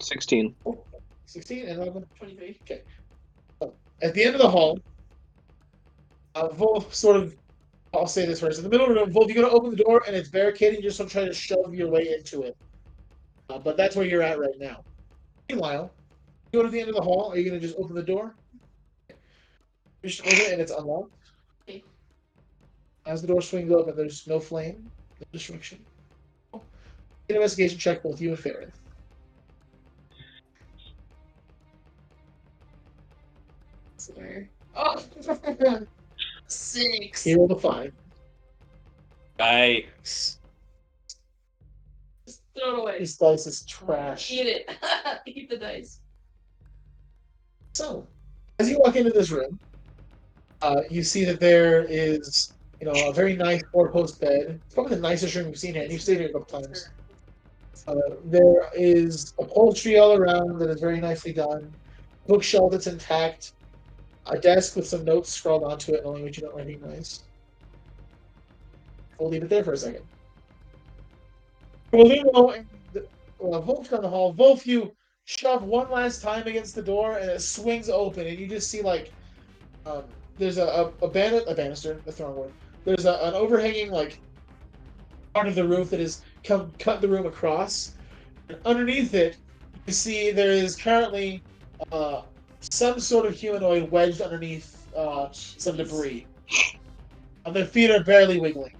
[0.03, 0.55] 16.
[1.25, 2.05] 16 and Rauva.
[2.17, 2.59] 23.
[4.01, 4.79] At the end of the hall,
[6.35, 7.35] uh, Wulf sort of,
[7.93, 8.57] I'll say this first.
[8.57, 10.29] In the middle of the room, Wulf, you're going to open the door and it's
[10.29, 10.81] barricaded.
[10.81, 12.57] You're just don't try to shove your way into it.
[13.49, 14.83] Uh, but that's where you're at right now.
[15.49, 15.91] Meanwhile,
[16.51, 17.31] you go to the end of the hall.
[17.31, 18.35] Are you going to just open the door?
[19.09, 21.15] You just open it and it's unlocked.
[21.67, 21.83] Okay.
[23.05, 24.89] As the door swings open, there's no flame,
[25.19, 25.79] no destruction.
[26.53, 26.61] An
[27.35, 28.71] investigation check, both you and Farron.
[34.03, 34.49] Swear.
[34.75, 35.01] Oh!
[36.47, 37.23] Six.
[37.23, 37.93] He rolled a five.
[39.39, 40.39] Yikes.
[42.27, 42.99] Throw it away.
[42.99, 44.29] This dice is trash.
[44.29, 44.69] Eat it.
[45.25, 46.01] Eat the dice.
[47.75, 48.05] So,
[48.59, 49.57] as you walk into this room,
[50.61, 54.59] uh, you see that there is, you know, a very nice four-post bed.
[54.65, 56.89] It's probably the nicest room you've seen here, and you've stayed here a couple times.
[57.87, 57.95] Uh,
[58.25, 61.73] there is upholstery all around that is very nicely done.
[62.27, 63.53] Bookshelf that's intact.
[64.25, 67.23] A desk with some notes scrawled onto it, only which you don't recognize.
[69.19, 70.05] We'll leave it there for a second.
[71.93, 72.67] Rolino and
[72.97, 74.33] uh, Wulf down the hall.
[74.33, 74.95] Wulf, you
[75.25, 78.81] shove one last time against the door, and it swings open, and you just see
[78.81, 79.13] like
[79.85, 80.05] um,
[80.37, 82.53] there's a a, a, ban- a banister, the throne word.
[82.85, 84.21] There's a, an overhanging like
[85.33, 87.93] part of the roof that is come cut the room across.
[88.49, 89.37] And underneath it,
[89.87, 91.43] you see there is currently
[91.91, 92.21] uh,
[92.71, 96.25] some sort of humanoid wedged underneath uh, some debris.
[97.45, 98.73] And their feet are barely wiggling.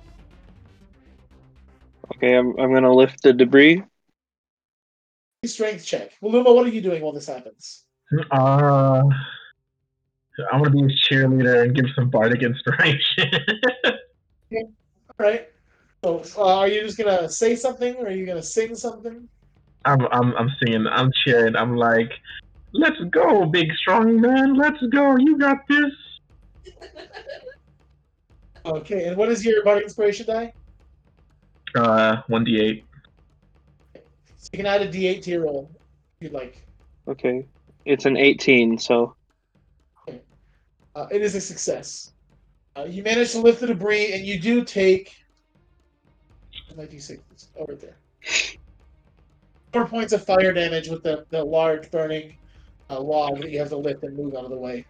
[2.15, 3.83] Okay, I'm I'm gonna lift the debris.
[5.45, 6.11] Strength check.
[6.21, 7.83] Maluma, what are you doing while this happens?
[8.31, 9.03] Uh,
[10.51, 13.29] I'm gonna be his cheerleader and give some bardic inspiration.
[14.53, 14.63] All
[15.19, 15.47] right.
[16.03, 19.27] So, uh, are you just gonna say something, or are you gonna sing something?
[19.85, 20.87] I'm, I'm, I'm singing.
[20.87, 21.55] I'm cheering.
[21.55, 22.11] I'm like,
[22.73, 24.55] let's go, big strong man.
[24.55, 25.15] Let's go.
[25.17, 25.93] You got this.
[28.65, 29.07] Okay.
[29.07, 30.53] And what is your bardic inspiration die?
[31.75, 32.83] Uh, one d8.
[34.37, 35.71] So you can add a D8 to your roll
[36.19, 36.65] if you'd like.
[37.07, 37.45] Okay,
[37.85, 39.15] it's an 18, so
[40.95, 42.11] Uh, it is a success.
[42.75, 45.15] Uh, you manage to lift the debris, and you do take.
[46.75, 47.97] My D6 is over there.
[49.71, 52.37] Four points of fire damage with the, the large burning
[52.93, 54.85] uh, log that you have to lift and move out of the way.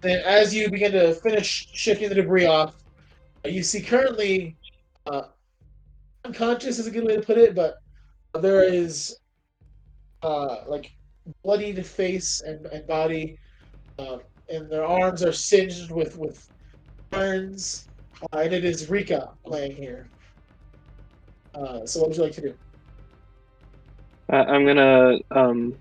[0.00, 2.74] Then, as you begin to finish shifting the debris off,
[3.44, 4.56] you see currently
[5.06, 5.22] uh,
[6.24, 7.76] unconscious is a good way to put it, but
[8.40, 9.16] there is
[10.22, 10.90] uh, like
[11.42, 13.38] bloodied face and, and body,
[13.98, 14.18] uh,
[14.48, 16.46] and their arms are singed with with
[17.10, 17.88] burns,
[18.32, 20.10] uh, and it is Rika playing here.
[21.54, 22.54] Uh, so, what would you like to do?
[24.28, 25.74] I, I'm gonna um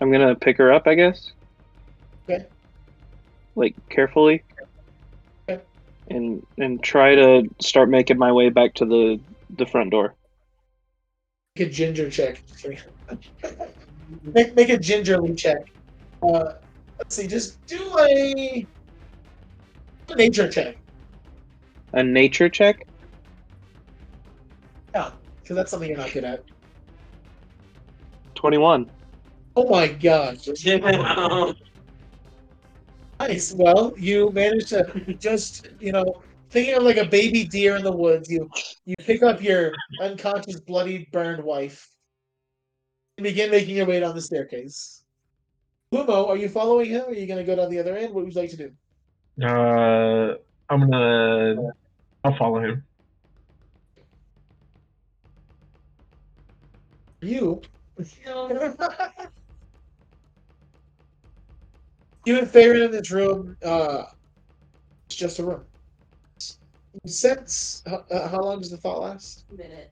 [0.00, 1.32] I'm gonna pick her up, I guess.
[2.28, 2.46] Okay.
[3.56, 4.44] Like carefully.
[5.48, 5.62] Okay.
[6.08, 9.20] And and try to start making my way back to the
[9.56, 10.14] the front door.
[11.56, 12.42] Make a ginger check.
[14.22, 15.70] make make a gingerly check.
[16.22, 16.54] Uh,
[16.98, 17.26] let's see.
[17.26, 18.66] Just do a,
[20.08, 20.76] a nature check.
[21.92, 22.87] A nature check.
[25.48, 26.44] Yeah, because that's something you're not good at.
[28.34, 28.90] Twenty-one.
[29.56, 30.46] Oh my gosh.
[30.62, 31.52] Yeah.
[33.20, 33.52] Nice.
[33.52, 34.84] Well, you managed to
[35.18, 38.48] just, you know, thinking of like a baby deer in the woods, you
[38.86, 41.88] you pick up your unconscious, bloody, burned wife
[43.16, 45.02] and begin making your way down the staircase.
[45.92, 47.06] Lumo, are you following him?
[47.06, 48.14] Or are you going to go down the other end?
[48.14, 48.70] What would you like to do?
[49.44, 50.36] Uh,
[50.70, 51.72] I'm gonna.
[52.22, 52.84] I'll follow him.
[57.20, 57.62] You.
[62.24, 63.56] You and Farron in this room.
[63.64, 64.02] Uh,
[65.08, 65.64] it's just a room.
[67.02, 69.46] You sense how, uh, how long does the thought last?
[69.50, 69.90] A minute.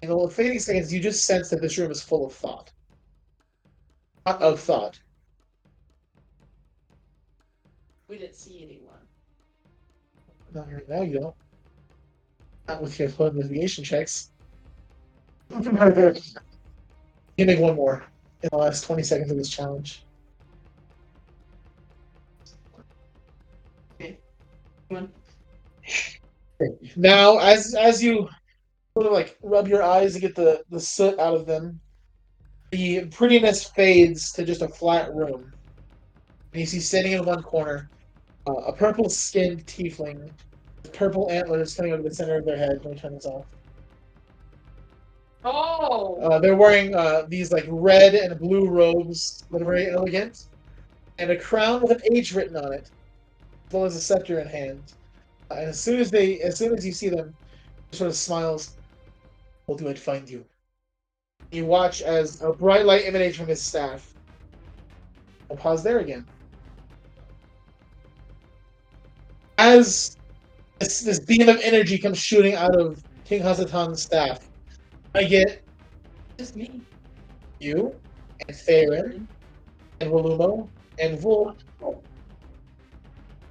[0.00, 2.70] In the fading seconds, you just sense that this room is full of thought.
[4.24, 4.98] Not of thought.
[8.08, 9.06] We didn't see anyone.
[10.52, 11.34] Not right now, you don't.
[12.68, 14.30] Not with your phone investigation checks.
[15.50, 15.62] You
[17.38, 18.04] can make one more
[18.42, 20.04] in the last 20 seconds of this challenge.
[26.96, 28.28] Now, as as you
[28.96, 31.80] sort of like rub your eyes to get the, the soot out of them,
[32.70, 35.52] the prettiness fades to just a flat room.
[36.52, 37.90] And you see standing in one corner
[38.46, 40.30] uh, a purple skinned tiefling
[40.82, 42.80] with purple antlers coming out of the center of their head.
[42.84, 43.46] Let me turn this off.
[45.44, 46.16] Oh!
[46.22, 50.46] Uh, they're wearing uh, these like red and blue robes that are very elegant,
[51.18, 52.90] and a crown with an age written on it,
[53.66, 54.82] as well as a scepter in hand.
[55.50, 57.34] Uh, and as soon as they, as soon as you see them,
[57.90, 58.76] he sort of smiles.
[59.66, 59.98] We'll do it.
[59.98, 60.44] Find you.
[61.50, 64.14] You watch as a bright light emanates from his staff.
[65.50, 66.26] I'll pause there again.
[69.58, 70.16] As
[70.78, 74.43] this, this beam of energy comes shooting out of King Hazatan's staff,
[75.14, 75.62] I get
[76.38, 76.80] Just me.
[77.60, 77.94] you
[78.48, 79.28] and Farron
[80.00, 81.56] and Wilumo and Vul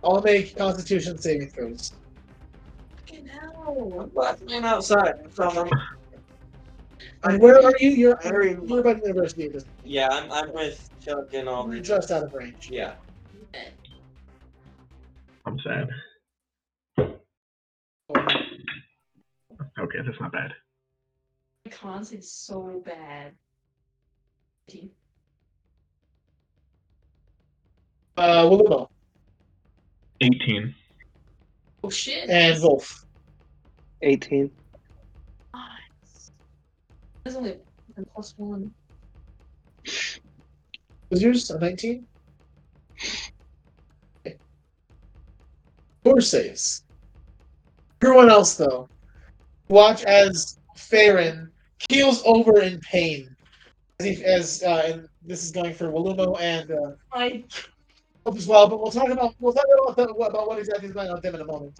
[0.01, 1.93] all make Constitution saving throws.
[3.03, 3.23] Okay.
[3.23, 3.99] fucking hell.
[4.01, 5.15] I'm last man outside.
[5.33, 5.69] So,
[7.23, 7.89] And where are you?
[7.91, 9.45] You're, Very- you're by the university.
[9.45, 11.81] at this- yeah, I'm, I'm with Chuck and all You're the.
[11.81, 12.69] just out of range.
[12.69, 12.95] Yeah.
[15.45, 15.89] I'm sad.
[16.99, 17.15] Okay,
[20.05, 20.51] that's not bad.
[21.73, 23.33] My cons is so bad.
[28.17, 28.89] Uh, Willow
[30.21, 30.73] 18.
[31.83, 32.29] Oh shit.
[32.29, 33.05] and Wulf.
[34.01, 34.51] 18.
[35.53, 36.31] Nice.
[37.23, 37.57] That's only
[37.97, 38.71] a plus one.
[41.09, 42.05] Was yours a 19?
[44.25, 44.37] Okay.
[46.03, 46.83] Four saves.
[48.01, 48.87] Everyone else, though,
[49.69, 51.52] watch as Farron
[51.89, 53.35] keels over in pain.
[53.99, 57.45] As, he, as uh, and this is going for Wilumo and uh, I
[58.25, 61.09] as well, but we'll talk about we'll talk about, the, about what exactly is going
[61.09, 61.79] on with them in a moment.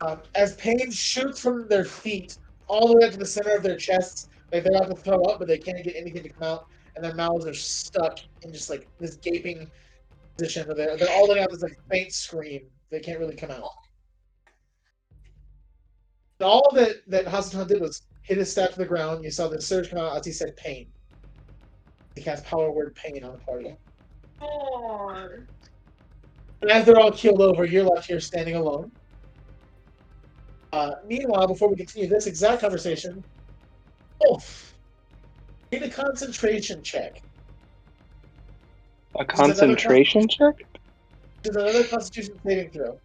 [0.00, 3.62] Um, as pain shoots from their feet all the way up to the center of
[3.62, 6.42] their chests, like they're about to throw up, but they can't get anything to come
[6.42, 9.70] out, and their mouths are stuck in just like this gaping
[10.36, 12.62] position where they're, they're all letting out this like faint scream.
[12.90, 13.70] They can't really come out.
[16.40, 19.22] And all that that Hasatan did was hit his staff to the ground.
[19.22, 20.88] You saw the surge come out as he said pain.
[22.16, 23.76] He cast power word pain on the party.
[26.62, 28.90] And as they're all keeled over, you're left here standing alone.
[30.72, 33.22] Uh, meanwhile, before we continue this exact conversation,
[34.20, 34.74] Wulf,
[35.70, 37.22] need a concentration check.
[39.18, 40.54] A Is concentration check?
[41.42, 42.98] There's another Constitution saving throw.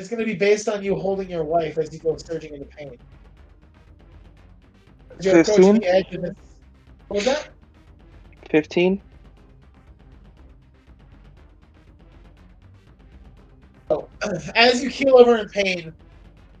[0.00, 2.64] It's going to be based on you holding your wife as you go surging into
[2.64, 2.96] pain.
[5.18, 5.80] As you're approaching 15?
[5.80, 6.34] the edge of this.
[7.08, 7.50] What was that?
[8.50, 9.02] 15?
[13.90, 14.08] Oh,
[14.54, 15.92] as you keel over in pain,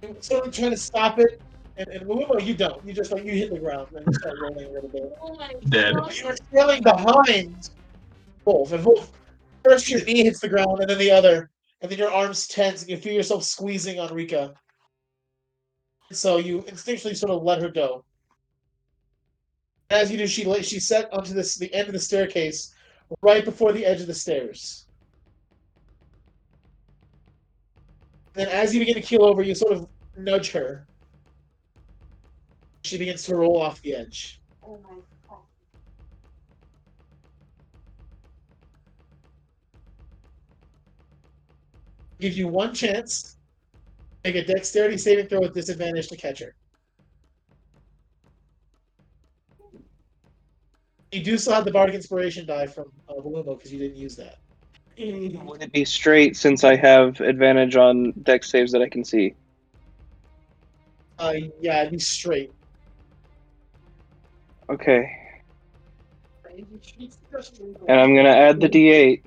[0.02, 1.40] you sort of trying to stop it,
[1.78, 2.86] and, and Wilumo, you don't.
[2.86, 5.12] You just like you hit the ground and you start rolling a little bit.
[5.22, 5.94] Oh my Dead.
[5.94, 6.14] God.
[6.14, 7.70] You're trailing behind
[8.44, 9.10] Wulf, and Wulf
[9.64, 11.50] first your knee hits the ground, and then the other,
[11.80, 14.54] and then your arms tense, and you feel yourself squeezing on Rika.
[16.12, 18.04] So you instinctually sort of let her go.
[19.90, 22.74] As you do, she she set onto this the end of the staircase,
[23.22, 24.86] right before the edge of the stairs.
[28.34, 30.86] Then, as you begin to keel over, you sort of nudge her.
[32.82, 34.40] She begins to roll off the edge.
[34.62, 34.96] Oh my
[42.20, 43.36] gives you one chance.
[44.24, 46.54] Make a dexterity saving throw with disadvantage to catch her.
[51.12, 54.14] You do still have the bardic inspiration die from uh, Wilumo because you didn't use
[54.16, 54.38] that.
[54.98, 59.34] Would it be straight since I have advantage on dex saves that I can see?
[61.18, 62.52] Uh, yeah, it'd be straight.
[64.68, 65.10] Okay.
[67.88, 69.22] And I'm gonna add the d8.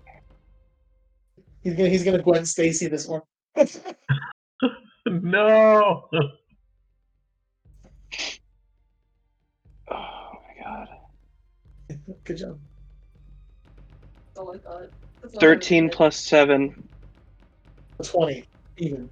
[1.63, 3.21] He's gonna he's gonna Gwen Stacy this one.
[5.05, 6.09] No!
[9.89, 10.87] Oh my god.
[12.23, 12.59] Good job.
[14.27, 14.89] That's all I thought.
[15.21, 16.89] That's all I 13 plus 7.
[18.03, 18.45] Twenty
[18.77, 19.09] even.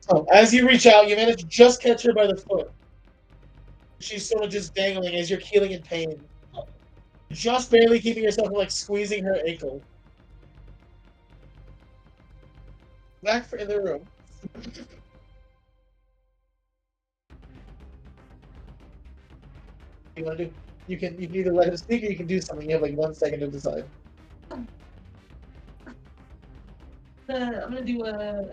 [0.00, 2.70] So as you reach out, you manage to just catch her by the foot.
[3.98, 6.22] She's sort of just dangling as you're keeling in pain.
[7.30, 9.82] Just barely keeping yourself from like squeezing her ankle.
[13.22, 14.08] Back for, in the room.
[20.18, 20.52] you want to do?
[20.86, 22.66] You can you can either let him speak or you can do something.
[22.68, 23.84] You have like one second to decide.
[24.50, 24.56] Uh,
[27.28, 28.48] I'm gonna do a.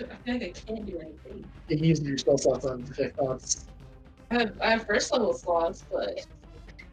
[0.00, 1.44] I feel like I can't do anything.
[1.68, 3.68] You can use your spell slots on thoughts.
[4.30, 6.26] I have, I have first level slots, but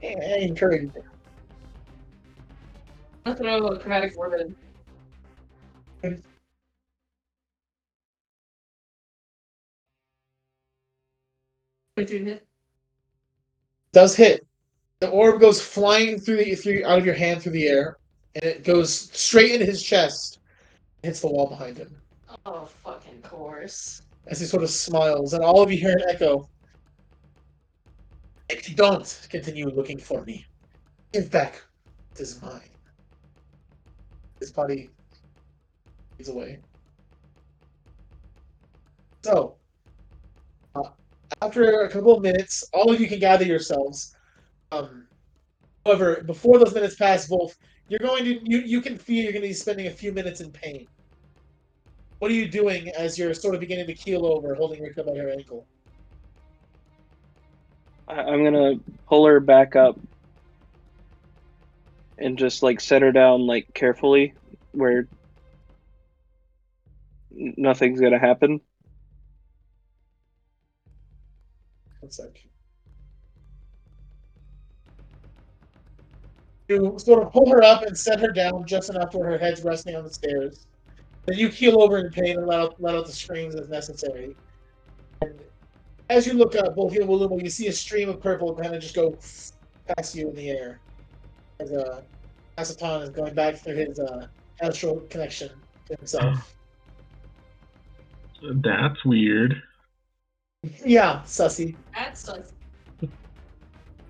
[0.03, 1.03] I encourage you.
[3.25, 4.55] I'm gonna throw a chromatic orb in.
[11.95, 12.45] Twenty-two hit.
[13.93, 14.45] does hit.
[14.99, 17.97] The orb goes flying through the through out of your hand through the air,
[18.35, 20.39] and it goes straight into his chest.
[21.03, 21.95] Hits the wall behind him
[22.45, 24.01] Oh, fucking course.
[24.27, 26.49] as he sort of smiles, and all of you hear an echo.
[28.49, 30.45] If you don't continue looking for me,
[31.13, 31.61] give back
[32.11, 32.69] what is mine.
[34.39, 34.91] His body
[36.19, 36.59] is away.
[39.23, 39.55] So,
[40.75, 40.89] uh,
[41.41, 44.15] after a couple of minutes, all of you can gather yourselves.
[44.71, 45.07] Um,
[45.85, 47.55] however, before those minutes pass, Wulf,
[47.89, 50.41] you're going to you you can feel you're going to be spending a few minutes
[50.41, 50.87] in pain.
[52.19, 55.15] What are you doing as you're sort of beginning to keel over, holding Rika by
[55.17, 55.67] her ankle?
[58.07, 58.75] I'm gonna
[59.07, 59.99] pull her back up
[62.17, 64.33] and just like set her down like carefully
[64.71, 65.07] where
[67.31, 68.61] nothing's gonna happen.
[71.99, 72.11] One.
[76.67, 79.63] You sort of pull her up and set her down just enough where her head's
[79.63, 80.65] resting on the stairs.
[81.25, 84.35] Then you keel over in pain and let out, let out the screams as necessary.
[86.09, 88.53] And as you look up, both you and Wilumo, you see a stream of purple
[88.55, 89.17] kind of just go
[89.87, 90.79] past you in the air.
[91.59, 92.01] As uh,
[92.57, 94.27] Asatan is going back through his uh,
[94.61, 95.49] astral connection
[95.87, 96.55] to himself.
[98.53, 99.61] That's weird.
[100.85, 101.75] yeah, sussy.
[101.95, 102.45] That's like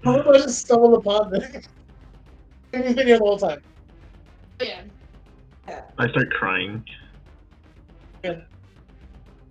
[0.04, 1.68] Wilumo just stumbled upon this.
[2.74, 3.62] He's been here the whole time.
[4.60, 4.82] yeah.
[5.98, 6.84] I start crying.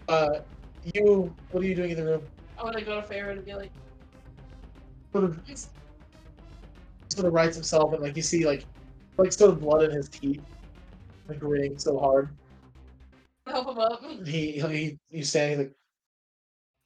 [0.09, 0.41] Uh,
[0.95, 2.23] you, what are you doing in the room?
[2.59, 3.71] I want to go to Farron and be like,
[5.13, 5.41] Sort of,
[7.09, 8.65] sort of writes himself, and like you see, like,
[9.17, 10.43] like sort of blood in his teeth,
[11.29, 12.31] like grinning so hard.
[13.47, 14.03] help him up.
[14.27, 15.73] He, he, he's saying like,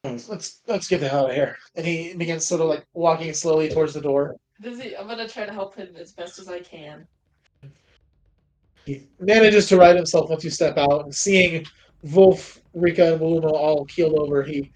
[0.04, 1.56] "Hmm, let's let's get the hell out of here.
[1.74, 4.36] And he begins sort of like walking slowly towards the door.
[4.60, 4.94] Does he?
[4.94, 7.06] I'm gonna try to help him as best as I can.
[8.84, 11.64] He manages to right himself once you step out, and seeing
[12.02, 14.70] Wulf, Rika, and Wilumo all keeled over, he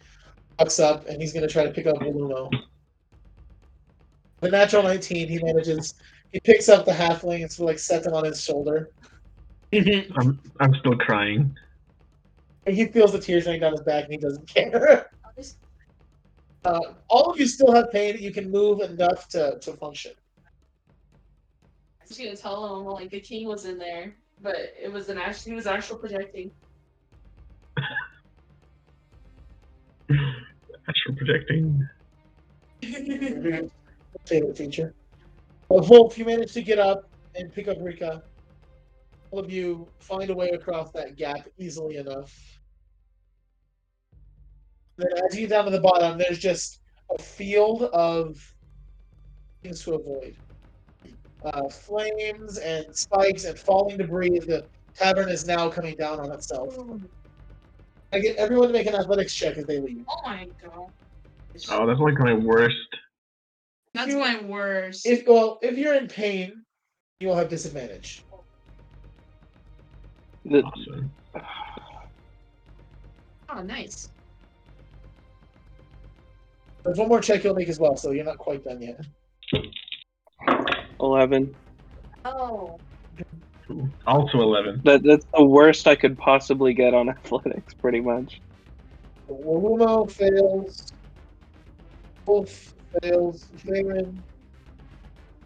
[0.62, 2.48] walks up and he's going to try to pick up Wilumo.
[4.40, 5.94] The natural 19, he manages,
[6.32, 8.90] he picks up the halfling and sort of like sets him on his shoulder.
[9.72, 11.56] I'm I'm still crying.
[12.66, 15.10] And he feels the tears running down his back and he doesn't care.
[16.64, 18.16] Uh, all of you still have pain.
[18.20, 20.12] You can move enough to, to function.
[22.00, 25.18] I was gonna tell him like the king was in there, but it was an
[25.18, 26.52] actual he was actual projecting.
[30.88, 31.88] Astral projecting.
[34.24, 34.94] favorite feature.
[35.68, 38.22] But Wulf, you manage to get up and pick up Rika.
[39.30, 42.60] All of you find a way across that gap easily enough.
[44.96, 46.80] Then as you get down to the bottom, there's just
[47.16, 48.54] a field of
[49.62, 50.36] things to avoid.
[51.44, 54.40] Uh, flames and spikes and falling debris.
[54.40, 56.76] The tavern is now coming down on itself.
[58.12, 60.04] I get everyone to make an athletics check as they leave.
[60.08, 60.88] Oh my god.
[61.70, 62.76] Oh, that's like my worst.
[63.94, 65.06] That's my worst.
[65.06, 66.64] If well, if you're in pain,
[67.20, 68.24] you will have disadvantage.
[70.50, 71.12] Awesome.
[73.54, 74.08] oh, nice.
[76.84, 79.00] There's one more check you'll make as well, so you're not quite done yet.
[81.00, 81.54] Eleven.
[82.24, 82.78] Oh.
[83.72, 84.80] Ooh, Also eleven.
[84.84, 88.40] That that's the worst I could possibly get on athletics, pretty much.
[89.28, 90.92] Wilumo fails.
[92.26, 93.50] Wulf fails.
[93.66, 94.22] Varen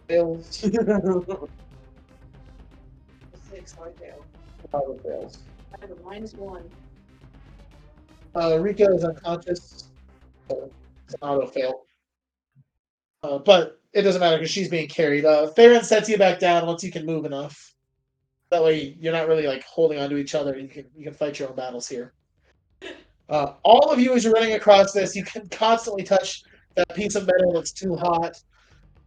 [0.09, 0.57] fails.
[3.35, 4.25] Six, I fail.
[4.71, 5.45] Probably fails.
[5.73, 6.69] I have a minus one.
[8.35, 9.91] Uh, Rika is unconscious.
[10.49, 10.71] So
[11.07, 11.83] it's an auto fail.
[13.23, 15.25] Uh, but it doesn't matter because she's being carried.
[15.25, 17.73] Uh, Farron sets you back down once you can move enough.
[18.49, 20.57] That way you're not really like holding onto each other.
[20.57, 22.13] You can you can fight your own battles here.
[23.29, 26.43] Uh, all of you, as you're running across this, you can constantly touch
[26.75, 28.41] that piece of metal that's too hot.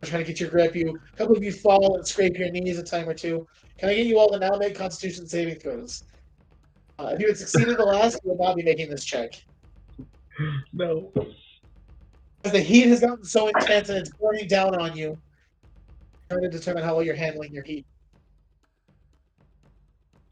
[0.03, 0.77] Trying to get your grip.
[0.77, 3.47] You a couple of you fall and scrape your knees a time or two.
[3.79, 6.05] Can I get you all to now make Constitution saving throws?
[6.99, 9.33] Uh, if you had succeeded the last, you would not be making this check.
[10.73, 11.13] No.
[12.45, 15.19] As the heat has gotten so intense and it's burning down on you,
[16.31, 17.85] trying to determine how well you're handling your heat.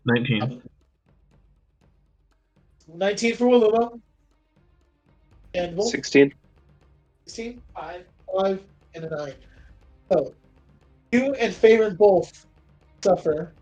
[0.08, 0.62] Nineteen.
[2.88, 4.00] 19 for Wilumo.
[5.52, 6.32] And Wulf, Sixteen.
[7.26, 8.06] 16, Five.
[8.34, 8.60] 5,
[8.94, 9.32] and a 9.
[10.10, 10.34] So,
[11.12, 12.46] you and Favorite both
[13.04, 13.52] suffer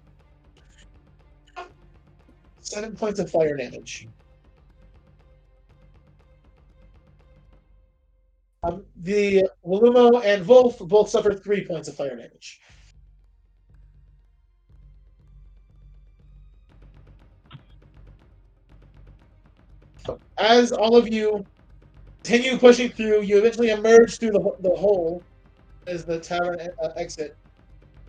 [2.60, 4.06] 7 points of fire damage.
[8.62, 12.60] Um, the Wilumo and Wulf both suffer 3 points of fire damage.
[20.38, 21.44] As all of you
[22.22, 25.22] continue pushing through, you eventually emerge through the, the hole
[25.86, 27.36] as the tavern uh, exit.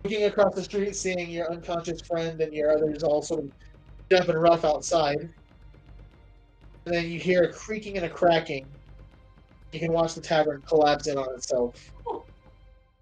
[0.04, 3.52] Looking across the street, seeing your unconscious friend and your others all sort of
[4.10, 5.28] jumping rough outside.
[6.86, 8.66] And then you hear a creaking and a cracking.
[9.72, 11.92] You can watch the tavern collapse in on itself.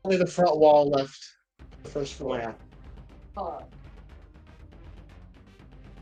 [0.05, 1.25] Only the front wall left,
[1.83, 2.57] the first floor.
[3.37, 3.59] Uh,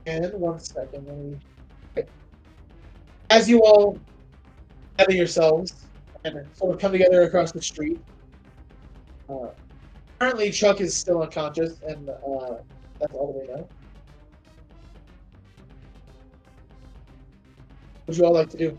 [0.07, 1.07] And one second.
[1.07, 1.39] Let me...
[3.35, 3.40] okay.
[3.40, 4.01] As you all
[4.98, 5.89] gather yourselves
[6.24, 7.98] and sort of come together across the street,
[9.28, 9.48] uh,
[10.20, 12.55] currently Chuck is still unconscious, and uh,
[13.01, 13.69] that's all that we know.
[18.06, 18.78] What would you all like to do?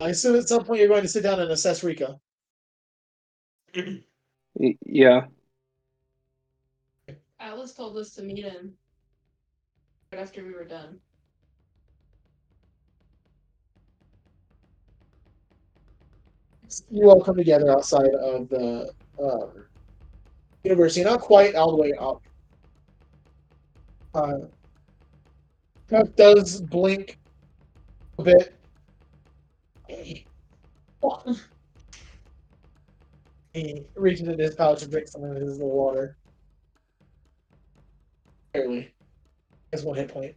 [0.00, 2.18] I assume at some point you're going to sit down and assess Rika.
[4.84, 5.22] Yeah.
[7.40, 8.74] Alice told us to meet him
[10.12, 11.00] right after we were done.
[16.90, 18.92] You all come together outside of the
[19.22, 19.64] um,
[20.64, 22.22] university, not quite all the way up.
[24.14, 24.38] Uh,
[26.16, 27.18] does blink
[28.18, 28.54] a bit.
[33.52, 36.16] He reaches into his pouch and drinks some of his little water.
[38.54, 38.92] Barely.
[39.72, 40.34] Has one hit point.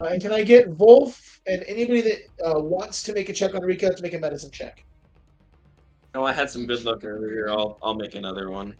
[0.00, 3.54] Uh, and can I get Wulf and anybody that uh, wants to make a check
[3.54, 4.84] on Rika to make a medicine check?
[6.14, 7.50] No, I had some good luck earlier.
[7.50, 8.76] I'll I'll make another one.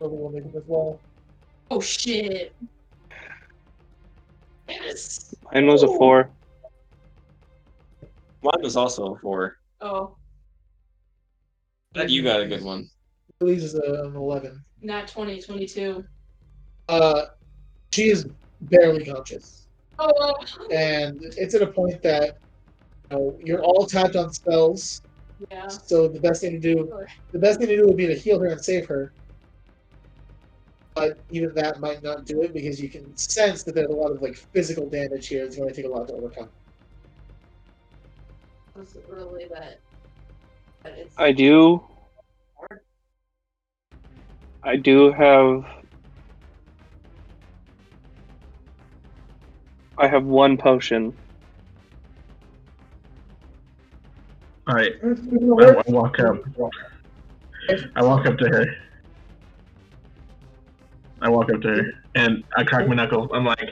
[0.00, 1.00] Nobody will make it as well.
[1.70, 2.54] Oh shit.
[4.68, 5.34] Yes.
[5.52, 6.30] Mine was a four.
[8.42, 9.56] Mine was also a four.
[9.80, 10.16] Oh,
[11.94, 12.88] Glad you got a good one.
[13.40, 14.62] Louise is a, an 11.
[14.82, 16.04] not 20, 22.
[16.88, 17.22] Uh,
[17.92, 18.26] she is
[18.62, 19.66] barely conscious.
[19.98, 20.34] Oh,
[20.72, 22.38] And it's at a point that
[23.10, 25.02] you know, you're all tapped on spells.
[25.50, 25.68] Yeah.
[25.68, 27.08] So the best thing to do Sure.
[27.32, 29.12] the best thing to do would be to heal her and save her.
[30.94, 34.10] But even that might not do it because you can sense that there's a lot
[34.10, 35.44] of like physical damage here.
[35.44, 36.48] It's going to take a lot to overcome.
[38.74, 39.80] Was it really that?
[40.84, 41.82] that I do.
[44.62, 45.64] I do have.
[49.96, 51.16] I have one potion.
[54.68, 56.36] All right, I, I walk up.
[57.96, 58.66] I walk up to her.
[61.22, 61.82] I walk up to her
[62.14, 63.30] and I crack my knuckles.
[63.32, 63.70] I'm like,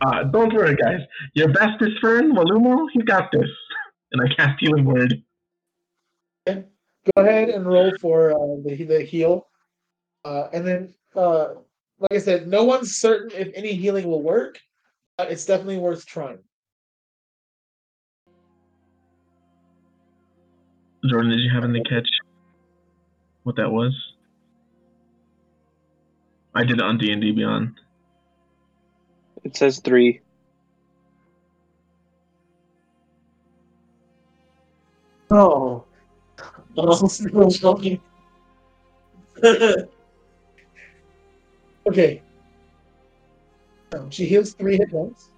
[0.00, 1.00] uh, "Don't worry, guys.
[1.34, 3.50] Your bestest friend, Wilumo, he got this."
[4.12, 5.22] And I cast healing word.
[6.46, 6.64] Go
[7.16, 9.48] ahead and roll for uh, the the heal,
[10.24, 11.48] uh, and then uh,
[11.98, 14.58] like I said, no one's certain if any healing will work,
[15.18, 16.38] but it's definitely worth trying.
[21.06, 22.08] Jordan, did you happen to catch
[23.44, 23.92] what that was?
[26.54, 27.78] I did it on D and D Beyond.
[29.44, 30.20] It says three.
[35.30, 35.84] Oh,
[41.86, 42.22] okay.
[43.92, 45.30] Um, she heals three hit points.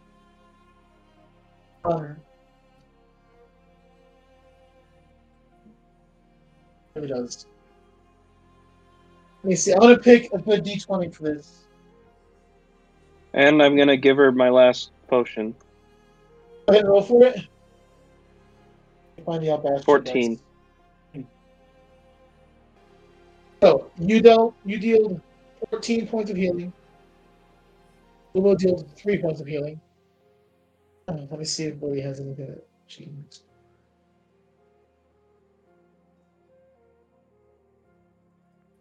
[1.84, 2.14] Uh,
[7.06, 7.46] Does.
[9.42, 9.72] Let me see.
[9.72, 11.64] I'm gonna pick a good D20 for this.
[13.32, 15.54] And I'm gonna give her my last potion.
[16.66, 17.40] Go ahead and roll for it.
[19.24, 20.40] Find the 14.
[21.14, 21.24] dice.
[23.62, 25.20] So you dealt you deal
[25.70, 26.72] 14 points of healing.
[28.34, 29.80] Lumo deals three points of healing.
[31.08, 33.24] Uh, let me see if Billy has anything that she can.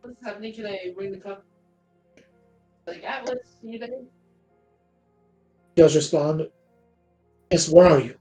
[0.10, 0.54] What's happening?
[0.56, 1.46] Can I bring the cup?
[2.88, 3.90] Like Atlas, you there?
[5.76, 6.48] does respond.
[7.52, 8.16] Yes, where are you?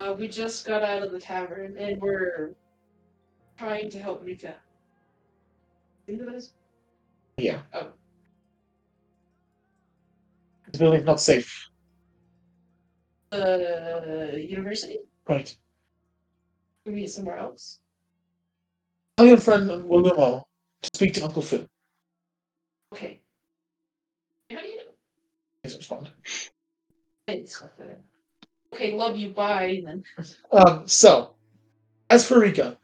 [0.00, 2.54] Uh, we just got out of the tavern and we're
[3.58, 4.54] trying to help Rika.
[6.08, 6.54] Of this?
[7.36, 7.60] Yeah.
[7.74, 7.88] Oh.
[10.72, 11.68] This building's not safe.
[13.30, 15.00] Uh, university?
[15.28, 15.54] Right.
[16.86, 17.80] We meet somewhere else.
[19.18, 20.44] Tell your friend to
[20.94, 21.66] speak to Uncle Phil.
[22.92, 23.20] Okay.
[24.50, 24.82] How do you know?
[25.62, 26.10] Please respond.
[27.26, 27.62] Thanks.
[28.72, 29.30] Okay, love you.
[29.30, 29.82] Bye.
[29.84, 30.04] Then.
[30.52, 31.34] Um, so,
[32.10, 32.78] as for Rika,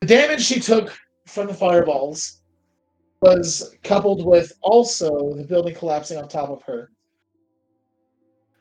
[0.00, 0.96] the damage she took
[1.26, 2.42] from the fireballs
[3.22, 6.90] was coupled with also the building collapsing on top of her.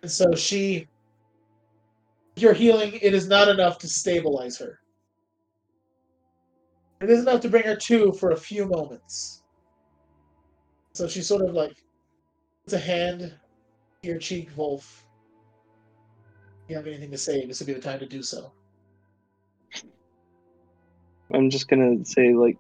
[0.02, 0.88] And so she,
[2.38, 4.80] your healing, it is not enough to stabilize her.
[7.04, 9.44] It is enough to bring her to for a few moments.
[10.94, 11.76] So she sort of like
[12.64, 15.04] puts a hand to your cheek, Wulf
[16.68, 18.52] you have anything to say, this would be the time to do so.
[21.34, 22.58] I'm just gonna say like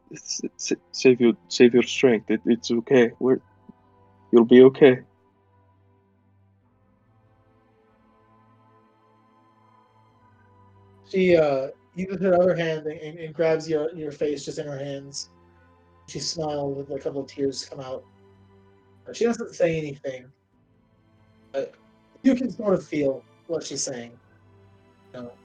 [0.92, 2.32] save your save your strength.
[2.32, 3.12] It, it's okay.
[3.20, 3.38] We're
[4.32, 5.02] you'll be okay.
[11.10, 14.78] She uh uses her other hand and, and grabs your your face just in her
[14.78, 15.30] hands.
[16.08, 18.04] She smiles with a couple of tears come out.
[19.14, 20.32] She doesn't say anything,
[21.52, 21.76] but
[22.24, 24.18] you can sort of feel what she's saying.
[25.14, 25.38] You know.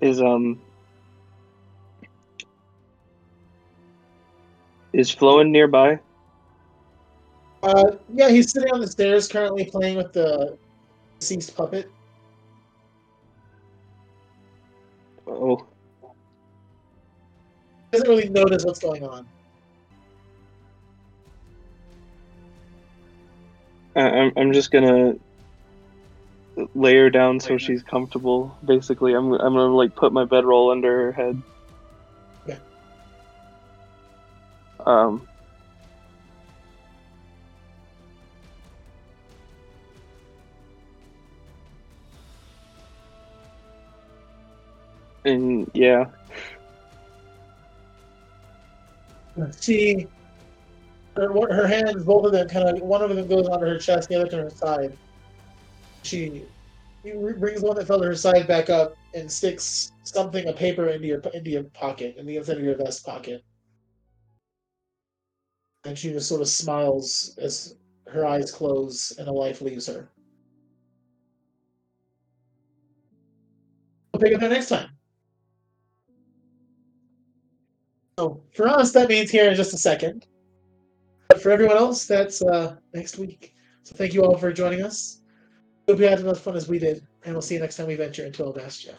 [0.00, 0.60] Is um
[4.92, 5.98] is Floen nearby?
[7.62, 10.58] Uh, yeah, he's sitting on the stairs currently playing with the
[11.20, 11.88] deceased puppet.
[15.26, 15.64] Oh,
[17.92, 19.26] He doesn't really notice what's going on.
[23.94, 25.14] I, I'm I'm just gonna
[26.74, 28.56] lay her down so she's comfortable.
[28.64, 31.40] Basically, I'm I'm gonna like put my bedroll under her head.
[34.86, 35.26] Um.
[45.24, 46.06] And yeah,
[49.60, 50.06] She,
[51.16, 54.08] her, her hands, both of them, kind of one of them goes onto her chest,
[54.08, 54.98] the other to her side.
[56.04, 56.44] She,
[57.02, 60.88] he brings one that fell to her side back up and sticks something, a paper,
[60.88, 63.44] into your into your pocket, in the inside of your vest pocket.
[65.84, 67.76] And she just sort of smiles as
[68.06, 70.08] her eyes close and a life leaves her.
[74.12, 74.90] We'll pick up that next time.
[78.18, 80.26] So for us, that means here in just a second.
[81.28, 83.54] But for everyone else, that's uh, next week.
[83.84, 85.22] So thank you all for joining us.
[85.88, 87.86] Hope you had as much fun as we did, and we'll see you next time
[87.86, 88.94] we venture into Albastia.